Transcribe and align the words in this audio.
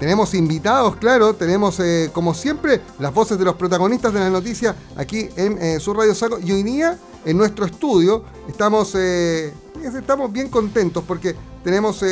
tenemos 0.00 0.32
invitados, 0.34 0.96
claro, 0.96 1.34
tenemos 1.34 1.78
eh, 1.78 2.10
como 2.12 2.32
siempre 2.32 2.80
las 2.98 3.12
voces 3.12 3.38
de 3.38 3.44
los 3.44 3.54
protagonistas 3.54 4.12
de 4.12 4.18
la 4.18 4.30
noticia 4.30 4.74
aquí 4.96 5.28
en 5.36 5.58
eh, 5.62 5.78
su 5.78 5.92
Radio 5.92 6.14
Saco. 6.14 6.38
Y 6.42 6.50
hoy 6.50 6.62
día 6.62 6.98
en 7.26 7.36
nuestro 7.36 7.66
estudio 7.66 8.24
estamos, 8.48 8.94
estamos 8.94 10.32
bien 10.32 10.48
contentos 10.48 11.04
porque 11.06 11.36
tenemos 11.62 12.02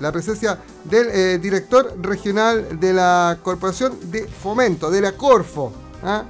la 0.00 0.10
presencia 0.10 0.58
del 0.82 1.40
director 1.40 1.94
regional 2.02 2.80
de 2.80 2.92
la 2.92 3.38
Corporación 3.44 3.96
de 4.10 4.26
Fomento, 4.26 4.90
de 4.90 5.00
la 5.00 5.12
Corfo. 5.12 5.72
¿ah? 6.02 6.24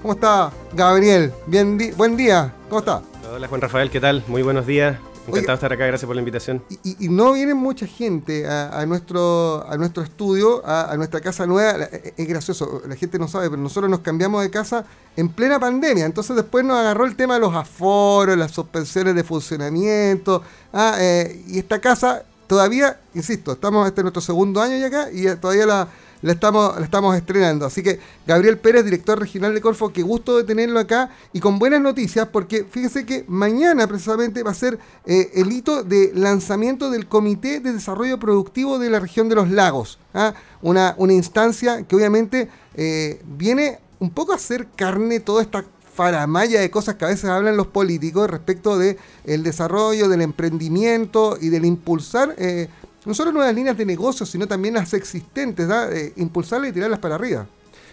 ¿Cómo 0.00 0.14
está 0.14 0.52
Gabriel? 0.72 1.32
Bien, 1.48 1.76
buen 1.96 2.16
día, 2.16 2.54
¿cómo 2.68 2.78
está? 2.78 3.02
Hola 3.34 3.48
Juan 3.48 3.60
Rafael, 3.60 3.90
¿qué 3.90 4.00
tal? 4.00 4.22
Muy 4.28 4.42
buenos 4.42 4.64
días. 4.64 4.96
Encantado 5.28 5.52
de 5.52 5.54
estar 5.54 5.72
acá, 5.72 5.86
gracias 5.86 6.06
por 6.06 6.14
la 6.14 6.20
invitación. 6.20 6.62
Y, 6.84 7.08
no 7.08 7.32
viene 7.32 7.54
mucha 7.54 7.86
gente 7.86 8.46
a, 8.46 8.84
nuestro, 8.86 9.66
a 9.68 9.76
nuestro 9.76 10.02
estudio, 10.02 10.62
a, 10.66 10.94
nuestra 10.96 11.20
casa 11.20 11.46
nueva. 11.46 11.84
E, 11.84 12.14
es 12.16 12.28
gracioso, 12.28 12.82
la 12.86 12.96
gente 12.96 13.18
no 13.18 13.28
sabe, 13.28 13.50
pero 13.50 13.60
nosotros 13.60 13.90
nos 13.90 14.00
cambiamos 14.00 14.42
de 14.42 14.50
casa 14.50 14.84
en 15.16 15.28
plena 15.28 15.58
pandemia. 15.58 16.04
Entonces 16.04 16.36
después 16.36 16.64
nos 16.64 16.76
agarró 16.76 17.04
el 17.04 17.16
tema 17.16 17.34
de 17.34 17.40
los 17.40 17.54
aforos, 17.54 18.36
las 18.36 18.52
suspensiones 18.52 19.14
de 19.14 19.24
funcionamiento. 19.24 20.42
Ah, 20.72 20.96
eh, 20.98 21.42
y 21.48 21.58
esta 21.58 21.80
casa 21.80 22.24
todavía, 22.46 23.00
insisto, 23.14 23.52
estamos 23.52 23.86
este 23.86 24.00
es 24.00 24.04
nuestro 24.04 24.22
segundo 24.22 24.60
año 24.60 24.76
ya 24.76 24.86
acá 24.86 25.10
y 25.12 25.24
todavía 25.36 25.66
la 25.66 25.88
la 26.26 26.32
estamos, 26.32 26.76
la 26.76 26.84
estamos 26.84 27.16
estrenando. 27.16 27.66
Así 27.66 27.84
que 27.84 28.00
Gabriel 28.26 28.58
Pérez, 28.58 28.84
director 28.84 29.16
regional 29.16 29.54
de 29.54 29.60
Corfo, 29.60 29.92
qué 29.92 30.02
gusto 30.02 30.36
de 30.36 30.42
tenerlo 30.42 30.80
acá 30.80 31.10
y 31.32 31.38
con 31.38 31.60
buenas 31.60 31.80
noticias 31.80 32.26
porque 32.32 32.66
fíjese 32.68 33.06
que 33.06 33.24
mañana 33.28 33.86
precisamente 33.86 34.42
va 34.42 34.50
a 34.50 34.54
ser 34.54 34.76
eh, 35.04 35.30
el 35.34 35.52
hito 35.52 35.84
de 35.84 36.10
lanzamiento 36.14 36.90
del 36.90 37.06
Comité 37.06 37.60
de 37.60 37.72
Desarrollo 37.72 38.18
Productivo 38.18 38.80
de 38.80 38.90
la 38.90 38.98
región 38.98 39.28
de 39.28 39.36
los 39.36 39.48
lagos. 39.50 40.00
¿ah? 40.14 40.34
Una, 40.62 40.96
una 40.98 41.12
instancia 41.12 41.84
que 41.84 41.94
obviamente 41.94 42.48
eh, 42.74 43.22
viene 43.24 43.78
un 44.00 44.10
poco 44.10 44.32
a 44.32 44.34
hacer 44.34 44.66
carne 44.74 45.20
toda 45.20 45.42
esta 45.42 45.64
faramaya 45.94 46.60
de 46.60 46.70
cosas 46.72 46.96
que 46.96 47.04
a 47.04 47.08
veces 47.08 47.30
hablan 47.30 47.56
los 47.56 47.68
políticos 47.68 48.28
respecto 48.28 48.76
del 48.76 48.98
el 49.24 49.44
desarrollo, 49.44 50.08
del 50.08 50.22
emprendimiento 50.22 51.38
y 51.40 51.50
del 51.50 51.64
impulsar 51.64 52.34
eh, 52.36 52.68
no 53.06 53.14
solo 53.14 53.32
nuevas 53.32 53.54
líneas 53.54 53.78
de 53.78 53.86
negocio, 53.86 54.26
sino 54.26 54.46
también 54.46 54.74
las 54.74 54.92
existentes, 54.92 55.68
eh, 55.70 56.12
impulsarlas 56.16 56.70
y 56.70 56.72
tirarlas 56.74 56.98
para 56.98 57.14
arriba. 57.14 57.46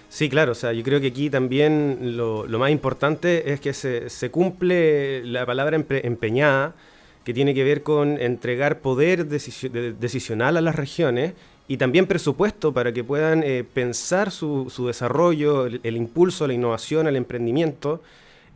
Sí, 0.09 0.29
claro, 0.29 0.51
o 0.51 0.55
sea, 0.55 0.73
yo 0.73 0.83
creo 0.83 0.99
que 0.99 1.07
aquí 1.07 1.29
también 1.29 2.17
lo, 2.17 2.45
más 2.47 2.71
importante 2.71 3.51
es 3.53 3.59
que 3.59 3.73
se, 3.73 4.29
cumple 4.29 5.23
la 5.25 5.45
palabra 5.45 5.75
empeñada, 5.75 6.75
que 7.23 7.33
tiene 7.33 7.53
que 7.53 7.63
ver 7.63 7.83
con 7.83 8.19
entregar 8.21 8.79
poder 8.79 9.27
decisional 9.27 10.57
a 10.57 10.61
las 10.61 10.75
regiones 10.75 11.33
y 11.67 11.77
también 11.77 12.05
presupuesto 12.05 12.73
para 12.73 12.91
que 12.91 13.03
puedan 13.03 13.41
eh, 13.43 13.63
pensar 13.63 14.31
su, 14.31 14.67
desarrollo, 14.85 15.65
el, 15.65 15.95
impulso, 15.97 16.45
la 16.45 16.53
innovación, 16.53 17.07
el 17.07 17.15
emprendimiento, 17.15 18.03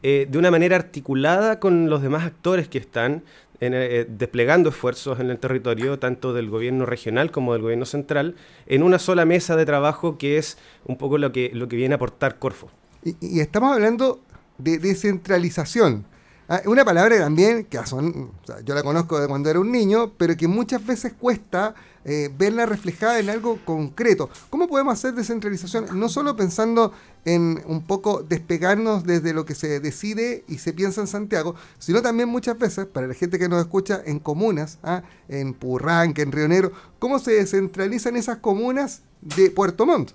eh, 0.03 0.27
de 0.29 0.37
una 0.37 0.51
manera 0.51 0.75
articulada 0.75 1.59
con 1.59 1.89
los 1.89 2.03
demás 2.03 2.23
actores 2.23 2.67
que 2.67 2.77
están, 2.77 3.23
eh, 3.59 4.05
desplegando 4.07 4.69
esfuerzos 4.69 5.19
en 5.19 5.29
el 5.29 5.39
territorio, 5.39 5.97
tanto 5.97 6.33
del 6.33 6.49
gobierno 6.49 6.85
regional 6.85 7.31
como 7.31 7.53
del 7.53 7.61
gobierno 7.63 7.85
central, 7.85 8.35
en 8.67 8.83
una 8.83 8.99
sola 8.99 9.25
mesa 9.25 9.55
de 9.55 9.65
trabajo 9.65 10.17
que 10.17 10.37
es 10.37 10.57
un 10.85 10.97
poco 10.97 11.17
lo 11.17 11.31
que, 11.31 11.51
lo 11.53 11.67
que 11.67 11.75
viene 11.75 11.93
a 11.93 11.97
aportar 11.97 12.37
Corfo. 12.37 12.69
Y, 13.03 13.39
estamos 13.39 13.73
hablando 13.73 14.21
de 14.57 14.77
descentralización. 14.79 16.05
Ah, 16.49 16.61
una 16.65 16.85
palabra 16.85 17.17
también 17.17 17.65
que 17.65 17.77
son, 17.85 18.31
yo 18.63 18.73
la 18.73 18.81
conozco 18.81 19.19
de 19.19 19.27
cuando 19.27 19.49
era 19.49 19.59
un 19.59 19.69
niño, 19.69 20.13
pero 20.17 20.37
que 20.37 20.47
muchas 20.47 20.85
veces 20.85 21.11
cuesta 21.11 21.75
eh, 22.05 22.29
verla 22.37 22.65
reflejada 22.65 23.19
en 23.19 23.29
algo 23.29 23.59
concreto. 23.65 24.29
¿Cómo 24.49 24.69
podemos 24.69 24.93
hacer 24.93 25.13
descentralización? 25.13 25.99
No 25.99 26.07
solo 26.07 26.37
pensando 26.37 26.93
en 27.25 27.61
un 27.65 27.85
poco 27.85 28.23
despegarnos 28.23 29.03
desde 29.03 29.33
lo 29.33 29.43
que 29.43 29.55
se 29.55 29.81
decide 29.81 30.45
y 30.47 30.59
se 30.59 30.71
piensa 30.71 31.01
en 31.01 31.07
Santiago, 31.07 31.55
sino 31.79 32.01
también 32.01 32.29
muchas 32.29 32.57
veces, 32.57 32.85
para 32.85 33.07
la 33.07 33.13
gente 33.13 33.37
que 33.37 33.49
nos 33.49 33.59
escucha, 33.59 34.01
en 34.05 34.19
comunas, 34.19 34.79
¿ah? 34.83 35.03
en 35.27 35.53
Purranque, 35.53 36.21
en 36.21 36.31
Río 36.31 36.47
Negro, 36.47 36.71
¿cómo 36.97 37.19
se 37.19 37.31
descentralizan 37.31 38.15
esas 38.15 38.37
comunas 38.37 39.01
de 39.19 39.51
Puerto 39.51 39.85
Montt? 39.85 40.11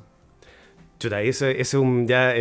Chuta, 1.02 1.20
eso, 1.20 1.48
es 1.48 1.74
un, 1.74 2.06
ya 2.06 2.32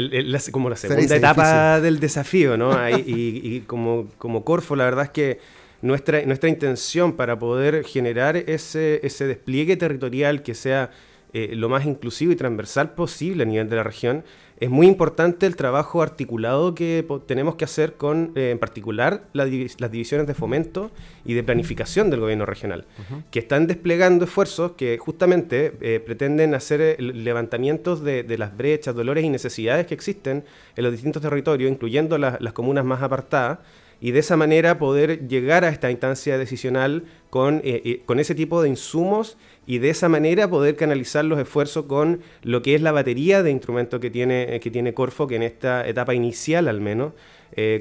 como 0.52 0.70
la 0.70 0.76
segunda 0.76 1.16
etapa 1.16 1.82
del 1.82 2.00
desafío, 2.00 2.58
¿no? 2.58 2.72
y, 2.98 3.64
como, 3.66 4.08
como 4.20 4.44
Corfo, 4.46 4.76
la 4.76 4.84
verdad 4.86 5.06
es 5.06 5.10
que 5.10 5.40
nuestra, 5.82 6.24
nuestra 6.28 6.48
intención 6.48 7.14
para 7.14 7.40
poder 7.40 7.84
generar 7.84 8.38
ese, 8.38 9.00
ese 9.04 9.26
despliegue 9.26 9.78
territorial 9.78 10.44
que 10.44 10.54
sea 10.54 10.92
eh, 11.34 11.52
lo 11.56 11.70
más 11.70 11.86
inclusivo 11.86 12.32
y 12.32 12.36
transversal 12.36 12.94
posible 12.94 13.44
a 13.44 13.46
nivel 13.46 13.70
de 13.70 13.76
la 13.78 13.84
región, 13.84 14.24
es 14.62 14.70
muy 14.70 14.86
importante 14.86 15.48
el 15.48 15.56
trabajo 15.56 16.04
articulado 16.04 16.76
que 16.76 17.04
tenemos 17.26 17.56
que 17.56 17.66
hacer 17.66 17.94
con, 17.94 18.32
eh, 18.36 18.52
en 18.52 18.60
particular, 18.60 19.24
las 19.34 19.50
divisiones 19.50 20.28
de 20.28 20.36
fomento 20.36 20.92
y 21.26 21.34
de 21.34 21.42
planificación 21.42 22.12
del 22.12 22.20
gobierno 22.20 22.46
regional, 22.46 22.86
que 23.32 23.40
están 23.40 23.66
desplegando 23.66 24.26
esfuerzos 24.26 24.74
que 24.74 25.00
justamente 25.00 25.74
eh, 25.82 26.00
pretenden 26.00 26.54
hacer 26.54 27.02
levantamientos 27.02 28.04
de, 28.04 28.24
las 28.38 28.56
brechas, 28.56 28.94
dolores 28.94 29.26
y 29.26 29.30
necesidades 29.30 29.88
que 29.88 29.96
existen 29.96 30.44
en 30.76 30.84
los 30.84 30.92
distintos 30.92 31.24
territorios, 31.24 31.72
incluyendo 31.72 32.20
las 32.20 32.54
comunas 32.54 32.86
más 32.86 33.02
apartadas, 33.02 33.60
y 34.02 34.12
de 34.12 34.20
esa 34.20 34.36
manera 34.36 34.80
poder 34.80 35.28
llegar 35.28 35.64
a 35.64 35.70
esta 35.70 35.92
instancia 35.92 36.40
decisional 36.40 37.04
con, 37.30 37.58
eh, 37.64 37.82
eh, 37.86 38.02
con 38.04 38.20
ese 38.20 38.34
tipo 38.34 38.62
de 38.64 38.68
insumos 38.68 39.38
y 39.68 39.78
de 39.78 39.92
esa 39.92 40.10
manera 40.10 40.50
poder 40.50 40.76
canalizar 40.76 41.24
los 41.24 41.40
esfuerzos 41.40 41.86
con 41.86 42.22
lo 42.42 42.64
que 42.64 42.74
es 42.74 42.82
la 42.82 42.92
batería 42.92 43.44
de 43.44 43.52
instrumentos 43.52 44.00
que 44.00 44.10
tiene, 44.10 44.56
eh, 44.56 44.60
que 44.60 44.72
tiene 44.72 44.96
Corfo, 44.96 45.28
que 45.28 45.36
en 45.36 45.44
esta 45.44 45.88
etapa 45.88 46.16
inicial 46.16 46.68
al 46.68 46.82
menos 46.82 47.14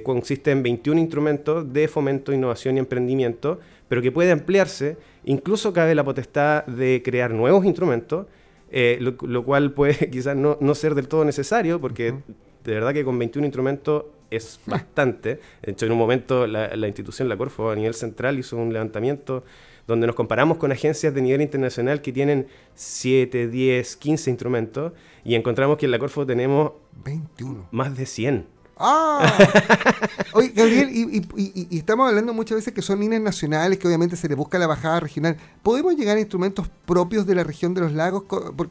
consiste 0.02 0.50
en 0.50 0.64
21 0.64 1.00
instrumentos 1.00 1.72
de 1.72 1.86
fomento, 1.86 2.32
innovación 2.32 2.74
y 2.74 2.80
emprendimiento, 2.80 3.60
pero 3.88 4.02
que 4.02 4.10
puede 4.10 4.32
ampliarse, 4.32 4.96
incluso 5.24 5.72
cabe 5.72 5.94
la 5.94 6.02
potestad 6.02 6.66
de 6.66 7.02
crear 7.04 7.30
nuevos 7.30 7.64
instrumentos, 7.64 8.26
lo, 8.72 9.44
cual 9.44 9.72
puede 9.72 9.94
quizás 10.10 10.34
no, 10.34 10.58
no, 10.60 10.74
ser 10.74 10.96
del 10.96 11.06
todo 11.06 11.24
necesario, 11.24 11.80
porque 11.80 12.14
de 12.64 12.74
verdad 12.74 12.92
que 12.92 13.04
con 13.04 13.16
21 13.16 13.46
instrumentos 13.46 14.06
es 14.30 14.60
bastante. 14.66 15.40
De 15.62 15.72
hecho, 15.72 15.86
en 15.86 15.92
un 15.92 15.98
momento 15.98 16.46
la, 16.46 16.86
institución, 16.86 17.28
la 17.28 17.36
Corfo, 17.36 17.70
a 17.70 17.76
nivel 17.76 17.94
central, 17.94 18.38
hizo 18.38 18.56
un 18.56 18.72
levantamiento 18.72 19.44
donde 19.86 20.06
nos 20.06 20.14
comparamos 20.14 20.58
con 20.58 20.70
agencias 20.70 21.12
de 21.12 21.20
nivel 21.20 21.40
internacional 21.40 22.00
que 22.00 22.12
tienen 22.12 22.46
7, 22.74 23.48
10, 23.48 23.96
15 23.96 24.30
instrumentos 24.30 24.92
y 25.24 25.34
encontramos 25.34 25.78
que 25.78 25.86
en 25.86 25.92
la 25.92 25.98
Corfo 25.98 26.24
tenemos 26.24 26.72
21. 27.04 27.68
más 27.72 27.96
de 27.96 28.06
100. 28.06 28.60
¡Ah! 28.82 29.30
Oye, 30.32 30.52
Gabriel, 30.54 30.88
y, 30.90 31.76
estamos 31.76 32.08
hablando 32.08 32.32
muchas 32.32 32.56
veces 32.56 32.72
que 32.72 32.80
son 32.80 32.98
líneas 33.00 33.20
nacionales, 33.20 33.78
que 33.78 33.86
obviamente 33.86 34.16
se 34.16 34.26
le 34.26 34.34
busca 34.34 34.58
la 34.58 34.66
bajada 34.66 35.00
regional. 35.00 35.36
¿Podemos 35.62 35.94
llegar 35.96 36.16
a 36.16 36.20
instrumentos 36.20 36.70
propios 36.86 37.26
de 37.26 37.34
la 37.34 37.44
región 37.44 37.74
de 37.74 37.82
los 37.82 37.92
lagos? 37.92 38.24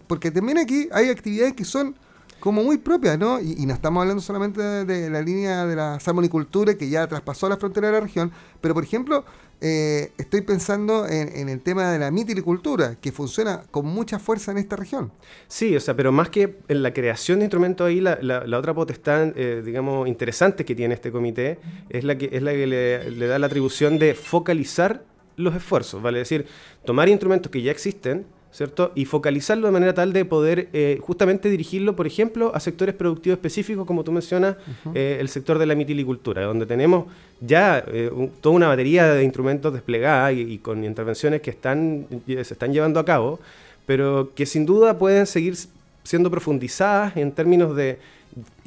Porque 0.08 0.32
también 0.32 0.58
aquí 0.58 0.90
hay 0.92 1.10
actividades 1.10 1.54
que 1.54 1.64
son 1.64 1.96
como 2.40 2.64
muy 2.64 2.78
propia, 2.78 3.18
¿no? 3.18 3.40
Y, 3.40 3.66
no 3.66 3.74
estamos 3.74 4.02
hablando 4.02 4.22
solamente 4.22 4.62
de, 4.62 5.10
la 5.10 5.22
línea 5.22 5.66
de 5.66 5.76
la 5.76 6.00
salmonicultura 6.00 6.76
que 6.76 6.90
ya 6.90 7.08
traspasó 7.08 7.50
la 7.50 7.58
frontera 7.58 7.88
de 7.88 7.94
la 7.94 8.00
región, 8.00 8.32
pero 8.62 8.74
por 8.74 8.84
ejemplo, 8.84 9.26
eh, 9.62 10.12
estoy 10.18 10.42
pensando 10.42 11.06
en, 11.08 11.50
el 11.50 11.62
tema 11.62 11.92
de 11.92 12.00
la 12.00 12.12
mitilicultura, 12.12 12.96
que 13.02 13.12
funciona 13.12 13.64
con 13.72 13.86
mucha 13.86 14.18
fuerza 14.20 14.52
en 14.52 14.58
esta 14.58 14.76
región. 14.76 15.12
Sí, 15.48 15.76
o 15.76 15.80
sea, 15.80 15.96
pero 15.96 16.12
más 16.12 16.30
que 16.30 16.58
en 16.68 16.82
la 16.82 16.94
creación 16.94 17.40
de 17.40 17.46
instrumentos 17.46 17.88
ahí, 17.88 18.00
la, 18.00 18.58
otra 18.58 18.74
potestad, 18.74 19.34
eh, 19.36 19.62
digamos, 19.64 20.08
interesante 20.08 20.66
que 20.66 20.76
tiene 20.76 20.94
este 20.94 21.12
comité 21.12 21.60
es 21.90 22.04
la 22.04 22.18
que, 22.18 22.30
es 22.32 22.42
la 22.42 22.52
que 22.52 22.68
le, 22.68 23.12
le 23.12 23.28
da 23.28 23.38
la 23.38 23.48
atribución 23.48 24.00
de 24.00 24.16
focalizar 24.16 25.04
los 25.36 25.56
esfuerzos, 25.56 26.02
vale 26.02 26.20
decir, 26.20 26.46
tomar 26.86 27.08
instrumentos 27.10 27.52
que 27.52 27.62
ya 27.62 27.72
existen, 27.72 28.26
¿cierto? 28.52 28.92
Y 28.96 29.06
focalizarlo 29.06 29.68
de 29.68 29.74
manera 29.74 29.94
tal 29.94 30.12
de 30.12 30.26
poder 30.26 30.70
eh, 30.74 31.00
justamente 31.02 31.50
dirigirlo, 31.50 31.96
por 31.96 32.08
ejemplo, 32.08 32.52
a 32.56 32.60
sectores 32.60 32.96
productivos 32.96 33.38
específicos, 33.38 33.86
como 33.86 34.04
tú 34.04 34.12
mencionas, 34.12 34.56
eh, 34.94 35.18
el 35.20 35.30
sector 35.30 35.60
de 35.60 35.66
la 35.66 35.76
mitilicultura, 35.76 36.44
donde 36.44 36.66
tenemos 36.66 37.06
ya 37.42 37.84
eh, 37.88 38.12
toda 38.42 38.56
una 38.56 38.68
batería 38.68 39.08
de 39.14 39.24
instrumentos 39.24 39.74
desplegadas 39.74 40.34
y, 40.36 40.58
con 40.58 40.84
intervenciones 40.84 41.42
que 41.42 41.52
están, 41.52 42.08
se 42.26 42.42
están 42.42 42.74
llevando 42.74 43.00
a 43.00 43.06
cabo, 43.06 43.40
pero 43.86 44.32
que 44.36 44.46
sin 44.46 44.66
duda 44.66 44.98
pueden 44.98 45.26
seguir 45.26 45.56
siendo 46.04 46.32
profundizadas 46.32 47.16
en 47.18 47.32
términos 47.32 47.76
de 47.76 48.00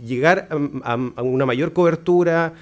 llegar 0.04 0.48
a, 0.84 0.92
a 0.92 1.22
una 1.22 1.46
mayor 1.46 1.72
cobertura, 1.72 2.54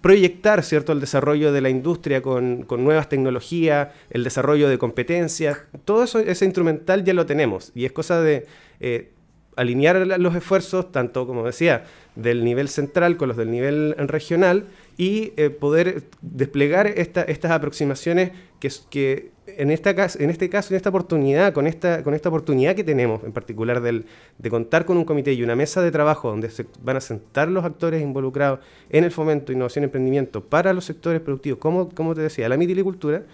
proyectar 0.00 0.62
¿cierto? 0.62 0.92
el 0.92 1.00
desarrollo 1.00 1.52
de 1.52 1.60
la 1.60 1.70
industria 1.70 2.22
con, 2.22 2.66
nuevas 2.68 3.08
tecnologías, 3.08 3.88
el 4.10 4.24
desarrollo 4.24 4.68
de 4.68 4.78
competencias, 4.78 5.58
todo 5.84 6.04
eso, 6.04 6.18
ese 6.18 6.44
instrumental 6.44 7.04
ya 7.04 7.14
lo 7.14 7.26
tenemos 7.26 7.72
y 7.74 7.84
es 7.84 7.92
cosa 7.92 8.20
de 8.20 8.46
eh, 8.80 9.12
alinear 9.56 9.96
los 10.18 10.34
esfuerzos, 10.34 10.92
tanto 10.92 11.26
como 11.26 11.44
decía, 11.44 11.84
del 12.16 12.44
nivel 12.44 12.68
central 12.68 13.16
con 13.16 13.28
los 13.28 13.36
del 13.36 13.50
nivel 13.50 13.94
regional 13.98 14.66
y 14.96 15.32
eh, 15.36 15.50
poder 15.50 16.04
desplegar 16.22 16.86
estas 16.86 17.50
aproximaciones 17.50 18.32
que 18.60 19.32
en, 19.46 19.70
esta, 19.70 19.90
en 19.90 20.30
este 20.30 20.48
caso, 20.48 20.72
en 20.72 20.76
esta 20.76 20.88
oportunidad, 20.88 21.52
con 21.52 21.66
esta, 21.66 22.02
con 22.02 22.14
esta 22.14 22.28
oportunidad 22.28 22.74
que 22.74 22.84
tenemos 22.84 23.22
en 23.24 23.32
particular 23.32 23.80
del, 23.80 24.06
de 24.38 24.50
contar 24.50 24.84
con 24.84 24.96
un 24.96 25.04
comité 25.04 25.32
y 25.32 25.42
una 25.42 25.54
mesa 25.56 25.82
de 25.82 25.90
trabajo 25.90 26.30
donde 26.30 26.50
se 26.50 26.66
van 26.82 26.96
a 26.96 27.00
sentar 27.00 27.48
los 27.48 27.64
actores 27.64 28.02
involucrados 28.02 28.60
en 28.90 29.04
el 29.04 29.10
fomento, 29.10 29.52
innovación 29.52 29.84
y 29.84 29.86
emprendimiento 29.86 30.42
para 30.42 30.72
los 30.72 30.84
sectores 30.84 31.20
productivos, 31.20 31.58
como, 31.58 31.90
como 31.90 32.14
te 32.14 32.22
decía, 32.22 32.48
la 32.48 32.56
mitilicultura, 32.56 33.24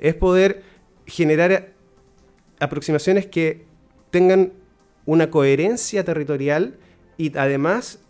es 0.00 0.14
poder 0.14 0.62
generar 1.06 1.72
aproximaciones 2.60 3.26
que 3.26 3.64
tengan 4.10 4.52
una 5.06 5.30
coherencia 5.30 6.04
territorial 6.04 6.76
y 7.16 7.36
además 7.36 8.00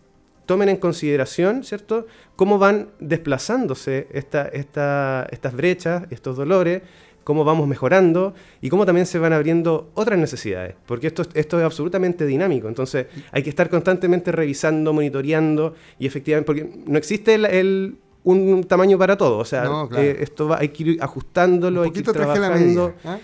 tomen 0.45 0.69
en 0.69 0.77
consideración, 0.77 1.63
¿cierto?, 1.63 2.07
cómo 2.35 2.57
van 2.57 2.89
desplazándose 2.99 4.07
esta, 4.11 4.47
esta, 4.47 5.27
estas 5.29 5.53
brechas, 5.53 6.07
estos 6.09 6.37
dolores, 6.37 6.81
cómo 7.29 7.43
vamos 7.43 7.67
mejorando 7.67 8.33
y 8.59 8.69
cómo 8.69 8.87
también 8.87 9.05
se 9.05 9.19
van 9.19 9.33
abriendo 9.33 9.91
otras 9.93 10.17
necesidades, 10.17 10.73
porque 10.87 11.05
esto, 11.05 11.21
esto 11.35 11.59
es 11.59 11.63
absolutamente 11.63 12.25
dinámico, 12.25 12.67
entonces 12.67 13.05
hay 13.31 13.43
que 13.43 13.51
estar 13.51 13.69
constantemente 13.69 14.31
revisando, 14.31 14.93
monitoreando 14.93 15.75
y 15.99 16.07
efectivamente, 16.07 16.47
porque 16.47 16.67
no 16.87 16.97
existe 16.97 17.35
el, 17.35 17.99
un 18.23 18.63
tamaño 18.65 18.97
para 18.97 19.17
todo, 19.17 19.37
o 19.37 19.45
sea, 19.45 19.65
eh, 19.97 20.17
esto 20.19 20.49
va, 20.49 20.59
hay 20.59 20.69
que 20.69 20.83
ir 20.83 20.97
ajustándolo, 21.01 21.83
hay 21.83 21.91
que 21.91 21.99
ir 21.99 22.11
trabajando. 22.11 22.93
¿ah? 23.05 23.17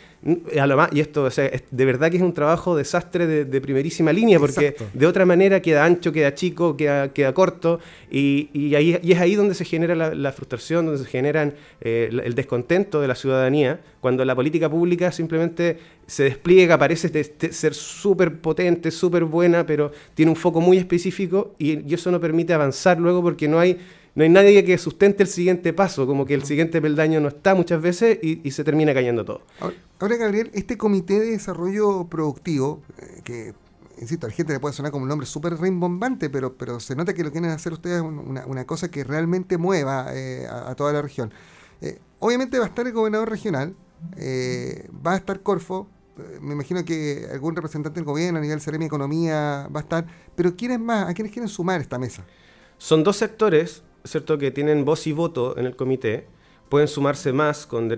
y 0.91 0.99
esto, 1.01 1.23
o 1.23 1.29
sea, 1.29 1.51
de 1.69 1.85
verdad 1.85 2.09
que 2.09 2.17
es 2.17 2.23
un 2.23 2.33
trabajo 2.33 2.75
desastre 2.75 3.27
de, 3.45 3.61
primerísima 3.61 4.11
línea, 4.11 4.39
porque 4.39 4.75
de 4.93 5.05
otra 5.05 5.25
manera 5.25 5.61
queda 5.61 5.85
ancho, 5.85 6.11
queda 6.11 6.33
chico, 6.33 6.75
queda, 6.75 7.13
queda 7.13 7.33
corto, 7.33 7.79
y, 8.09 8.73
ahí, 8.73 8.97
y 9.03 9.11
es 9.11 9.19
ahí 9.19 9.35
donde 9.35 9.53
se 9.53 9.65
genera 9.65 9.93
la, 9.95 10.31
frustración, 10.31 10.85
donde 10.85 11.03
se 11.03 11.09
generan 11.09 11.53
eh, 11.81 12.09
el 12.11 12.33
descontento 12.33 13.01
de 13.01 13.07
la 13.07 13.15
ciudadanía, 13.15 13.81
cuando 13.99 14.25
la 14.25 14.33
política 14.33 14.69
pública 14.69 15.11
simplemente 15.11 15.77
se 16.07 16.23
despliega, 16.23 16.77
parece 16.77 17.11
ser 17.51 17.73
súper 17.73 18.39
potente, 18.39 18.91
súper 18.91 19.25
buena, 19.25 19.65
pero 19.65 19.91
tiene 20.15 20.31
un 20.31 20.37
foco 20.37 20.59
muy 20.59 20.77
específico, 20.77 21.53
y 21.59 21.93
eso 21.93 22.09
no 22.09 22.19
permite 22.19 22.53
avanzar 22.53 22.99
luego 22.99 23.21
porque 23.21 23.47
no 23.47 23.59
hay 23.59 23.77
no 24.15 24.23
hay 24.23 24.29
nadie 24.29 24.63
que 24.63 24.77
sustente 24.77 25.23
el 25.23 25.29
siguiente 25.29 25.73
paso, 25.73 26.07
como 26.07 26.25
que 26.25 26.33
el 26.33 26.43
siguiente 26.43 26.81
peldaño 26.81 27.19
no 27.19 27.27
está 27.27 27.53
muchas 27.53 27.81
veces 27.81 28.17
y, 28.21 28.49
se 28.49 28.63
termina 28.63 28.93
cayendo 28.93 29.25
todo. 29.25 29.41
Ahora, 29.99 30.15
Gabriel, 30.15 30.51
este 30.53 30.77
comité 30.77 31.19
de 31.19 31.31
desarrollo 31.31 32.07
productivo, 32.07 32.81
eh, 32.97 33.21
que, 33.25 33.53
insisto, 33.99 34.25
a 34.25 34.29
la 34.29 34.35
gente 34.35 34.53
le 34.53 34.61
puede 34.61 34.73
sonar 34.73 34.93
como 34.93 35.03
un 35.03 35.09
nombre 35.09 35.27
súper 35.27 35.59
rimbombante, 35.59 36.29
pero, 36.29 36.55
pero 36.55 36.79
se 36.79 36.95
nota 36.95 37.13
que 37.13 37.23
lo 37.23 37.31
quieren 37.31 37.49
hacer 37.49 37.73
ustedes 37.73 38.01
una, 38.01 38.45
una 38.45 38.65
cosa 38.65 38.89
que 38.89 39.03
realmente 39.03 39.57
mueva 39.57 40.07
eh, 40.13 40.47
a, 40.49 40.73
toda 40.75 40.93
la 40.93 41.01
región. 41.01 41.33
Eh, 41.81 41.99
obviamente 42.19 42.57
va 42.57 42.65
a 42.65 42.69
estar 42.69 42.87
el 42.87 42.93
gobernador 42.93 43.29
regional, 43.29 43.75
va 45.05 45.13
a 45.13 45.17
estar 45.17 45.41
Corfo, 45.41 45.89
me 46.39 46.53
imagino 46.53 46.85
que 46.85 47.27
algún 47.29 47.53
representante 47.53 47.99
del 47.99 48.05
gobierno 48.05 48.39
a 48.39 48.41
nivel 48.41 48.59
de 48.59 48.85
Economía 48.85 49.67
va 49.75 49.81
a 49.81 49.83
estar, 49.83 50.05
pero 50.37 50.55
¿quiénes 50.55 50.79
más? 50.79 51.09
¿A 51.09 51.13
quiénes 51.13 51.33
quieren 51.33 51.49
sumar 51.49 51.81
esta 51.81 51.99
mesa? 51.99 52.23
Son 52.77 53.03
dos 53.03 53.17
sectores 53.17 53.83
¿cierto? 54.05 54.37
que 54.37 54.51
tienen 54.51 54.85
voz 54.85 55.07
y 55.07 55.11
voto 55.11 55.57
en 55.57 55.65
el 55.65 55.75
comité 55.75 56.25
pueden 56.69 56.87
sumarse 56.87 57.31
más 57.31 57.65
con, 57.65 57.89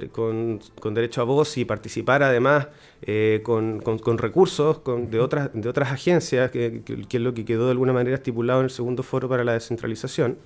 con, 0.80 0.94
derecho 0.94 1.22
a 1.22 1.24
voz 1.24 1.58
y 1.58 1.66
participar 1.66 2.24
además 2.24 2.68
eh, 3.02 3.42
con, 3.44 3.82
recursos 4.18 4.82
de, 5.10 5.20
otras, 5.20 5.50
de 5.54 5.70
otras 5.70 5.92
agencias, 5.92 6.52
que, 6.52 6.82
es 7.10 7.22
lo 7.22 7.34
que 7.34 7.46
quedó 7.46 7.66
de 7.66 7.72
alguna 7.72 7.94
manera 7.94 8.16
estipulado 8.16 8.60
en 8.60 8.66
el 8.66 8.72
segundo 8.72 9.04
foro 9.04 9.30
para 9.30 9.44
la 9.44 9.54
descentralización. 9.54 10.38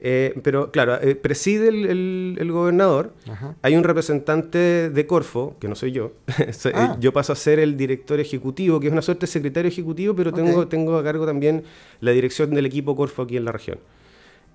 Eh, 0.00 0.38
pero 0.44 0.70
claro, 0.70 1.00
eh, 1.02 1.16
preside 1.16 1.68
el, 1.70 2.52
gobernador, 2.52 3.12
hay 3.62 3.74
un 3.74 3.82
representante 3.82 4.90
de 4.90 5.06
Corfo, 5.08 5.56
que 5.58 5.66
no 5.66 5.74
soy 5.74 5.90
yo, 5.90 6.12
ah. 6.74 6.96
yo 7.00 7.12
paso 7.12 7.32
a 7.32 7.36
ser 7.36 7.58
el 7.58 7.76
director 7.76 8.20
ejecutivo, 8.20 8.78
que 8.78 8.86
es 8.86 8.92
una 8.92 9.02
suerte 9.02 9.26
de 9.26 9.32
secretario 9.32 9.68
ejecutivo, 9.68 10.14
pero 10.14 10.32
tengo, 10.32 10.68
tengo 10.68 10.96
a 10.96 11.02
cargo 11.02 11.26
también 11.26 11.64
la 12.00 12.12
dirección 12.12 12.50
del 12.50 12.66
equipo 12.66 12.94
Corfo 12.94 13.22
aquí 13.22 13.36
en 13.36 13.44
la 13.44 13.50
región. 13.50 13.80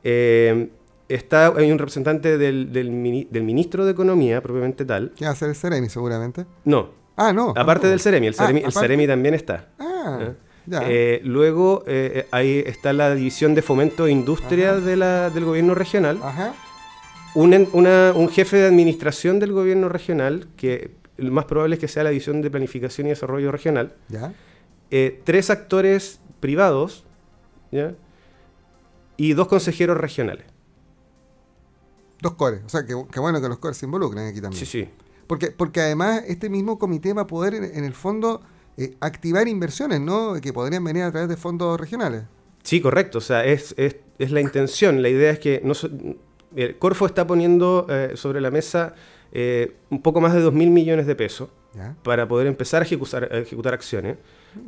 Eh, 0.04 0.70
está, 1.08 1.48
hay 1.48 1.72
un 1.72 1.80
representante 1.80 2.38
del, 2.38 2.72
del, 2.72 2.92
ministro 2.92 3.86
de 3.86 3.92
Economía, 3.92 4.42
propiamente 4.42 4.86
tal. 4.86 5.12
¿Qué 5.16 5.26
va 5.26 5.32
a 5.32 5.36
ser 5.36 5.50
el 5.50 5.56
Ceremi, 5.56 5.90
seguramente? 5.90 6.46
No. 6.66 6.90
Ah, 7.16 7.32
no. 7.32 7.54
Aparte 7.56 7.88
del 7.88 8.00
Ceremi, 8.00 8.28
el 8.28 8.36
Ceremi, 8.36 8.64
ah, 8.66 9.08
también 9.08 9.34
está. 9.34 9.70
Ah, 9.80 10.34
ya. 10.66 10.82
Eh, 10.88 11.22
luego 11.24 11.84
eh, 11.88 12.26
ahí 12.32 12.64
está 12.66 12.94
la 12.94 13.14
división 13.14 13.54
de 13.54 13.62
fomento 13.62 14.08
e 14.08 14.12
industria 14.12 14.76
de 14.76 14.96
la, 14.96 15.30
del 15.30 15.46
gobierno 15.46 15.76
regional. 15.76 16.20
Ajá. 16.24 16.54
Un, 17.36 17.68
una, 17.74 18.14
un 18.16 18.30
jefe 18.30 18.58
de 18.58 18.68
administración 18.68 19.40
del 19.40 19.52
gobierno 19.52 19.90
regional, 19.90 20.48
que 20.56 20.92
lo 21.18 21.32
más 21.32 21.46
probable 21.46 21.76
es 21.76 21.80
que 21.80 21.88
sea 21.88 22.04
la 22.04 22.12
división 22.12 22.42
de 22.42 22.50
planificación 22.50 23.08
y 23.08 23.10
desarrollo 23.12 23.52
regional. 23.52 23.94
Ya. 24.10 24.34
tres 25.24 25.50
actores 25.50 26.20
privados, 26.40 27.06
¿ya? 27.72 27.94
Y 29.18 29.34
dos 29.34 29.48
consejeros 29.48 29.98
regionales. 29.98 30.46
Dos 32.22 32.36
cores, 32.36 32.62
o 32.66 32.70
sea, 32.70 32.86
que, 32.86 32.94
bueno 32.94 33.42
que 33.42 33.50
los 33.50 33.60
cores 33.60 33.78
se 33.78 33.86
involucren 33.86 34.28
aquí 34.28 34.40
también. 34.40 34.66
Sí, 34.66 34.66
sí. 34.66 34.90
Porque, 35.28 35.52
porque 35.52 35.82
además 35.82 36.24
este 36.28 36.50
mismo 36.50 36.80
comité 36.80 37.14
va 37.14 37.24
a 37.24 37.28
poder 37.28 37.54
en, 37.54 37.84
el 37.84 37.94
fondo 37.94 38.42
eh, 38.78 38.96
activar 39.00 39.48
inversiones, 39.48 40.00
¿no? 40.00 40.40
Que 40.42 40.54
podrían 40.54 40.84
venir 40.84 41.04
a 41.04 41.12
través 41.12 41.30
de 41.30 41.38
fondos 41.38 41.80
regionales. 41.80 42.24
Sí, 42.64 42.80
correcto, 42.80 43.18
o 43.18 43.22
sea, 43.22 43.46
es, 43.46 43.76
es, 43.78 43.98
es 44.20 44.32
la 44.32 44.40
intención. 44.40 45.02
La 45.02 45.10
idea 45.10 45.32
es 45.32 45.40
que 45.40 45.62
no 45.64 45.74
el 46.56 46.78
Corfo 46.78 47.06
está 47.06 47.26
poniendo 47.26 47.88
eh, 47.90 48.12
sobre 48.16 48.40
la 48.40 48.52
mesa 48.52 48.94
eh, 49.32 49.76
un 49.90 50.02
poco 50.02 50.22
más 50.22 50.34
de 50.34 50.46
2.000 50.46 50.70
millones 50.70 51.08
de 51.08 51.16
pesos 51.16 51.50
para 52.04 52.28
poder 52.28 52.48
empezar 52.48 52.82
a 52.82 52.86
ejecutar, 52.86 53.30
a 53.32 53.38
ejecutar 53.40 53.74
acciones. 53.74 54.18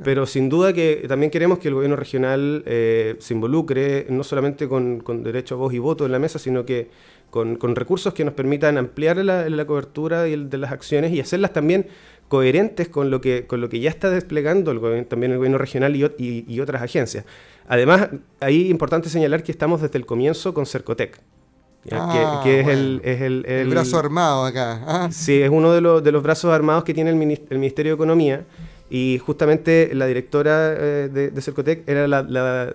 Pero 0.04 0.26
sin 0.26 0.50
duda 0.50 0.74
que 0.74 1.06
también 1.08 1.32
queremos 1.32 1.60
que 1.60 1.68
el 1.68 1.76
gobierno 1.76 1.96
regional 1.96 2.64
eh, 2.66 3.16
se 3.20 3.34
involucre 3.34 4.08
no 4.10 4.24
solamente 4.24 4.68
con, 4.68 5.04
derecho 5.24 5.56
a 5.56 5.58
voz 5.60 5.74
y 5.74 5.80
voto 5.80 6.06
en 6.06 6.12
la 6.12 6.20
mesa, 6.20 6.40
sino 6.40 6.66
que 6.66 6.90
con, 7.30 7.60
recursos 7.76 8.14
que 8.14 8.26
nos 8.26 8.34
permitan 8.34 8.78
ampliar 8.78 9.18
la, 9.18 9.66
cobertura 9.66 10.24
de 10.24 10.58
las 10.58 10.72
acciones 10.72 11.12
y 11.12 11.20
hacerlas 11.20 11.54
también 11.54 11.88
coherentes 12.28 12.88
con 12.88 13.12
lo 13.12 13.22
que, 13.22 13.46
con 13.46 13.62
lo 13.62 13.70
que 13.70 13.80
ya 13.80 13.90
está 13.90 14.10
desplegando 14.10 14.72
el 14.72 15.06
también 15.06 15.32
el 15.32 15.38
gobierno 15.38 15.58
regional 15.58 15.96
y, 15.96 16.60
otras 16.60 16.82
agencias. 16.82 17.26
Además, 17.68 18.10
ahí 18.40 18.64
es 18.64 18.70
importante 18.72 19.10
señalar 19.10 19.44
que 19.44 19.52
estamos 19.52 19.82
desde 19.82 19.98
el 19.98 20.06
comienzo 20.06 20.54
con 20.54 20.66
Cercotec. 20.66 21.22
Ah, 21.92 22.42
que, 22.44 22.62
es, 22.62 22.68
el, 22.68 23.02
es 23.04 23.22
el, 23.22 23.70
brazo 23.70 24.00
armado 24.00 24.46
acá. 24.46 24.82
Ah. 24.88 25.10
Sí, 25.12 25.42
es 25.42 25.50
uno 25.50 25.72
de 25.72 25.82
los, 25.82 26.04
de 26.04 26.12
los 26.12 26.24
brazos 26.24 26.52
armados 26.52 26.84
que 26.84 26.94
tiene 26.94 27.12
el, 27.12 27.42
el 27.50 27.60
Ministerio 27.60 27.92
de 27.92 27.96
Economía 27.96 28.44
y 28.90 29.20
justamente 29.24 29.92
la 29.94 30.06
directora 30.06 30.74
eh, 30.74 31.10
de, 31.12 31.42
Cercotec 31.42 31.88
era 31.88 32.08
la, 32.08 32.74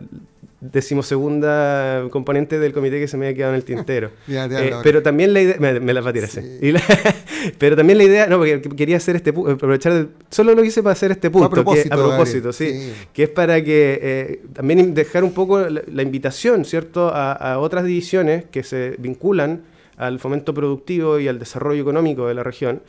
decimosegunda 0.60 2.06
componente 2.10 2.58
del 2.58 2.72
comité 2.72 3.00
que 3.00 3.08
se 3.08 3.16
me 3.16 3.26
había 3.26 3.36
quedado 3.36 3.52
en 3.52 3.56
el 3.56 3.64
tintero. 3.64 4.10
Eh, 4.30 4.72
pero 4.82 5.02
también 5.02 5.32
la 5.32 5.40
idea, 5.40 5.56
me, 5.58 5.92
la 5.92 6.00
va 6.00 6.10
a 6.10 6.12
tirar 6.12 6.28
así. 6.28 6.40
pero 7.58 7.76
también 7.76 7.98
la 7.98 8.04
idea, 8.04 8.26
no, 8.26 8.38
porque 8.38 8.60
quería 8.60 8.96
hacer 8.96 9.16
este 9.16 9.30
aprovechar, 9.30 10.08
solo 10.30 10.54
lo 10.54 10.64
hice 10.64 10.82
para 10.82 10.92
hacer 10.92 11.10
este 11.10 11.30
punto, 11.30 11.46
a 11.46 11.50
propósito, 11.50 11.88
que, 11.88 11.94
a 11.94 11.96
propósito 11.96 12.52
sí, 12.52 12.92
que 13.12 13.24
es 13.24 13.28
para 13.28 13.62
que 13.62 13.98
eh, 14.02 14.42
también 14.52 14.94
dejar 14.94 15.24
un 15.24 15.32
poco 15.32 15.60
la, 15.60 16.02
invitación, 16.02 16.64
¿cierto?, 16.64 17.08
a, 17.08 17.32
a, 17.32 17.58
otras 17.58 17.84
divisiones 17.84 18.44
que 18.50 18.62
se 18.62 18.94
vinculan 18.98 19.62
al 19.96 20.18
fomento 20.18 20.54
productivo 20.54 21.18
y 21.18 21.28
al 21.28 21.38
desarrollo 21.38 21.82
económico 21.82 22.26
de 22.26 22.34
la 22.34 22.42
región, 22.42 22.82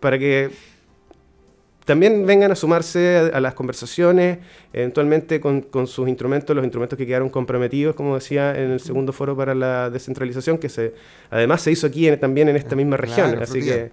para 0.00 0.18
que 0.18 0.50
también 1.88 2.26
vengan 2.26 2.52
a 2.52 2.54
sumarse 2.54 3.30
a, 3.32 3.40
las 3.40 3.54
conversaciones, 3.54 4.40
eventualmente 4.74 5.40
con, 5.40 5.64
sus 5.86 6.06
instrumentos, 6.06 6.54
los 6.54 6.62
instrumentos 6.62 6.98
que 6.98 7.06
quedaron 7.06 7.30
comprometidos, 7.30 7.94
como 7.94 8.14
decía 8.14 8.50
en 8.50 8.72
el 8.72 8.80
segundo 8.80 9.14
foro 9.14 9.34
para 9.34 9.54
la 9.54 9.88
descentralización, 9.88 10.58
que 10.58 10.68
se 10.68 10.92
además 11.30 11.62
se 11.62 11.72
hizo 11.72 11.86
aquí 11.86 12.14
también 12.18 12.50
en 12.50 12.56
esta 12.56 12.76
misma 12.76 12.98
región. 12.98 13.38
Así 13.40 13.62
que 13.62 13.90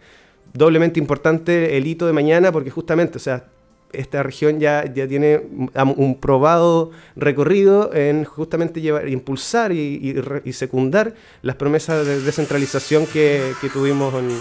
doblemente 0.52 1.00
importante 1.00 1.78
el 1.78 1.88
hito 1.88 2.06
de 2.06 2.12
mañana, 2.12 2.52
porque 2.52 2.70
justamente, 2.70 3.16
o 3.16 3.22
sea, 3.22 3.46
esta 3.94 4.24
región 4.24 4.60
ya, 4.60 4.84
ya 4.94 5.08
tiene 5.08 5.44
un 5.96 6.20
probado 6.20 6.92
recorrido 7.16 7.94
en 7.94 8.25
justamente 8.25 8.82
llevar, 8.82 9.08
impulsar 9.08 9.72
y, 9.72 10.52
secundar 10.52 11.14
las 11.44 11.56
promesas 11.56 12.06
de 12.06 12.20
descentralización 12.20 13.06
que, 13.06 13.54
que 13.62 13.70
tuvimos 13.70 14.14
en 14.16 14.38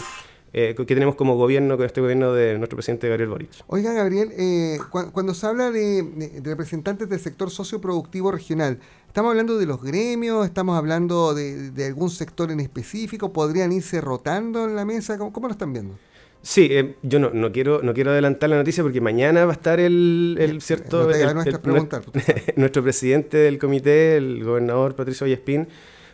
eh, 0.57 0.77
que 0.77 0.85
tenemos 0.87 1.17
como 1.17 1.35
gobierno, 1.37 1.77
con 1.77 1.85
este 1.85 2.01
gobierno 2.01 2.33
de 2.33 2.57
nuestro 2.59 2.77
presidente 2.77 3.09
Gabriel 3.09 3.29
Boric. 3.29 3.51
Oiga, 3.67 3.93
Gabriel, 3.93 4.31
eh, 4.39 4.79
cuando 5.13 5.35
se 5.35 5.49
habla 5.49 5.73
de, 5.73 6.41
representantes 6.45 7.09
del 7.09 7.19
sector 7.19 7.51
socioproductivo 7.51 8.31
regional, 8.31 8.79
¿estamos 9.09 9.31
hablando 9.31 9.59
de 9.59 9.67
los 9.67 9.83
gremios? 9.83 10.47
¿Estamos 10.47 10.79
hablando 10.79 11.35
de, 11.35 11.73
algún 11.85 12.09
sector 12.09 12.53
en 12.53 12.61
específico? 12.61 13.33
¿Podrían 13.33 13.73
irse 13.73 14.01
rotando 14.01 14.65
en 14.67 14.77
la 14.77 14.85
mesa? 14.85 15.19
¿Cómo, 15.19 15.49
lo 15.49 15.53
están 15.53 15.73
viendo? 15.73 15.97
Sí, 16.41 16.69
eh, 16.71 16.95
yo 17.03 17.19
no, 17.19 17.31
no, 17.31 17.51
quiero, 17.51 17.83
no 17.83 17.93
quiero 17.93 18.13
adelantar 18.13 18.49
la 18.49 18.57
noticia 18.57 18.85
porque 18.85 19.01
mañana 19.01 19.47
va 19.47 19.51
a 19.51 19.55
estar 19.55 19.81
el, 19.81 20.37
el 20.39 20.63
cierto 20.63 21.11
nuestro, 22.57 22.83
presidente 22.85 23.39
del 23.39 23.59
comité, 23.59 24.19
el 24.19 24.45
gobernador 24.45 24.95
Patricio 24.95 25.25
Vallespín, 25.25 25.67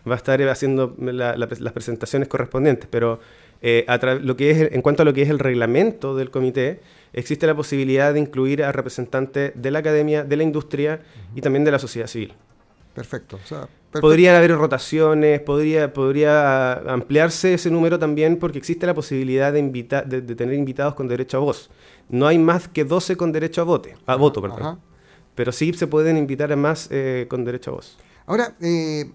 va 0.09 0.15
a 0.15 0.17
estar 0.17 0.41
haciendo 0.49 0.97
las 0.99 1.73
presentaciones 1.75 2.27
correspondientes, 2.27 2.89
pero 2.91 3.21
Eh, 3.63 3.85
lo 4.23 4.37
que 4.37 4.51
es, 4.51 4.73
en 4.73 4.83
cuanto 4.83 5.03
a 5.03 5.05
lo 5.05 5.13
que 5.13 5.23
es 5.23 5.31
el 5.31 5.39
reglamento 5.39 6.17
del 6.17 6.31
comité, 6.31 6.81
existe 7.13 7.47
la 7.47 7.55
posibilidad 7.55 8.15
de 8.15 8.21
incluir 8.21 8.63
a 8.63 8.73
representantes 8.73 9.53
de 9.55 9.71
la 9.71 9.81
academia, 9.81 10.25
de 10.25 10.37
la 10.37 10.43
industria 10.43 11.01
y 11.35 11.41
también 11.41 11.65
de 11.65 11.71
la 11.71 11.79
sociedad 11.79 12.07
civil. 12.07 12.35
Perfecto. 12.95 13.39
Podrían 14.01 14.37
haber 14.37 14.53
rotaciones, 14.57 15.41
podría, 15.41 15.93
podría 15.93 16.75
ampliarse 16.93 17.55
ese 17.55 17.71
número 17.71 17.99
también 17.99 18.37
porque 18.37 18.59
existe 18.59 18.87
la 18.87 18.95
posibilidad 18.95 19.53
de, 19.53 19.63
de, 19.63 20.35
tener 20.35 20.55
invitados 20.55 20.95
con 20.95 21.09
derecho 21.09 21.39
a 21.39 21.41
voz. 21.41 21.71
No 22.09 22.27
hay 22.27 22.39
más 22.39 22.69
que 22.69 22.85
12 22.85 23.17
con 23.17 23.33
derecho 23.33 23.61
a, 23.61 23.65
vote, 23.65 23.97
a 24.07 24.17
voto, 24.17 24.43
perdón. 24.43 24.81
Pero 25.35 25.53
sí 25.53 25.73
se 25.73 25.87
pueden 25.87 26.17
invitar 26.17 26.53
a 26.53 26.57
más 26.57 26.89
eh, 26.91 27.27
con 27.29 27.45
derecho 27.45 27.71
a 27.71 27.75
voz. 27.75 27.99
Ahora, 28.27 28.55
eh, 28.61 29.11